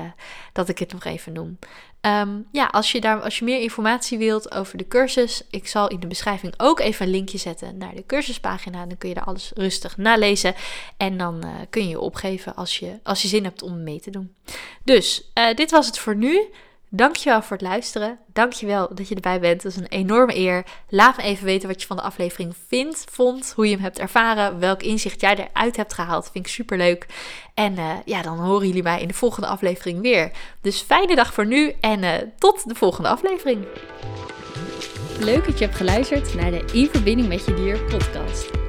dat 0.54 0.70
ik 0.70 0.80
het 0.80 0.92
nog 0.92 1.04
even 1.04 1.34
noem. 1.34 1.58
Um, 2.02 2.48
ja, 2.52 2.66
als 2.66 2.92
je, 2.92 3.02
daar, 3.02 3.22
als 3.22 3.40
je 3.40 3.46
meer 3.46 3.62
informatie 3.62 4.18
wilt 4.18 4.52
over 4.52 4.78
de 4.78 4.88
cursus, 4.88 5.44
ik 5.50 5.68
zal 5.68 5.88
in 5.88 6.00
de 6.00 6.08
beschrijving 6.08 6.54
ook 6.58 6.80
even 6.80 7.06
een 7.06 7.12
linkje 7.12 7.38
zetten 7.38 7.78
naar 7.78 7.96
de 7.96 8.06
cursuspagina. 8.06 8.86
Dan 8.86 8.98
kun 8.98 9.10
je 9.10 9.16
daar 9.16 9.24
alles 9.24 9.52
rustig 9.56 9.98
nalezen. 9.98 10.56
En 10.98 11.18
dan 11.18 11.42
uh, 11.46 11.52
kun 11.70 11.84
je 11.84 11.90
je 11.90 12.00
opgeven 12.00 12.56
als 12.56 12.80
je, 12.80 13.00
als 13.04 13.22
je 13.22 13.28
zin 13.28 13.44
hebt 13.44 13.62
om 13.62 13.84
mee 13.84 14.00
te 14.00 14.12
doen. 14.12 14.36
Dus, 14.84 15.32
uh, 15.34 15.54
dit 15.54 15.72
was 15.72 15.86
het 15.86 16.00
voor 16.00 16.16
nu. 16.16 16.50
Dankjewel 16.92 17.42
voor 17.42 17.58
het 17.58 17.66
luisteren. 17.66 18.20
Dankjewel 18.34 18.90
dat 18.96 19.08
je 19.08 19.16
erbij 19.16 19.40
bent. 19.40 19.62
Dat 19.62 19.72
is 19.72 19.78
een 19.78 19.88
enorme 19.88 20.36
eer. 20.36 20.66
Laat 20.90 21.18
me 21.18 21.24
even 21.24 21.46
weten 21.46 21.68
wat 21.68 21.82
je 21.82 21.88
van 21.88 21.96
de 21.96 22.04
aflevering 22.04 22.56
vindt, 22.68 23.06
vond, 23.12 23.54
hoe 23.56 23.66
je 23.66 23.74
hem 23.74 23.82
hebt 23.82 24.00
ervaren, 24.00 24.60
welk 24.60 24.84
inzicht 24.84 25.22
jij 25.22 25.36
eruit 25.36 25.76
hebt 25.76 25.94
gehaald. 25.94 26.30
Vind 26.32 26.46
ik 26.46 26.52
super 26.52 26.78
leuk. 26.78 27.06
En 27.54 27.74
uh, 27.74 27.92
ja, 28.06 28.22
dan 28.22 28.38
horen 28.38 28.68
jullie 28.68 28.84
mij 28.84 29.02
in 29.02 29.08
de 29.08 29.14
volgende 29.14 29.48
aflevering 29.48 30.02
weer. 30.02 30.32
Dus 30.62 30.82
fijne 30.82 31.16
dag 31.16 31.34
voor 31.34 31.46
nu 31.46 31.74
en 31.80 32.04
uh, 32.04 32.14
tot 32.38 32.68
de 32.68 32.76
volgende 32.76 33.10
aflevering. 33.10 33.66
Leuk 35.20 35.46
dat 35.46 35.58
je 35.60 35.66
hebt 35.66 35.78
geluisterd 35.78 36.34
naar 36.34 36.52
de 36.52 36.66
In 36.74 36.90
Verbinding 36.90 37.28
met 37.28 37.46
Je 37.46 37.54
Dier 37.54 37.80
podcast. 37.80 38.69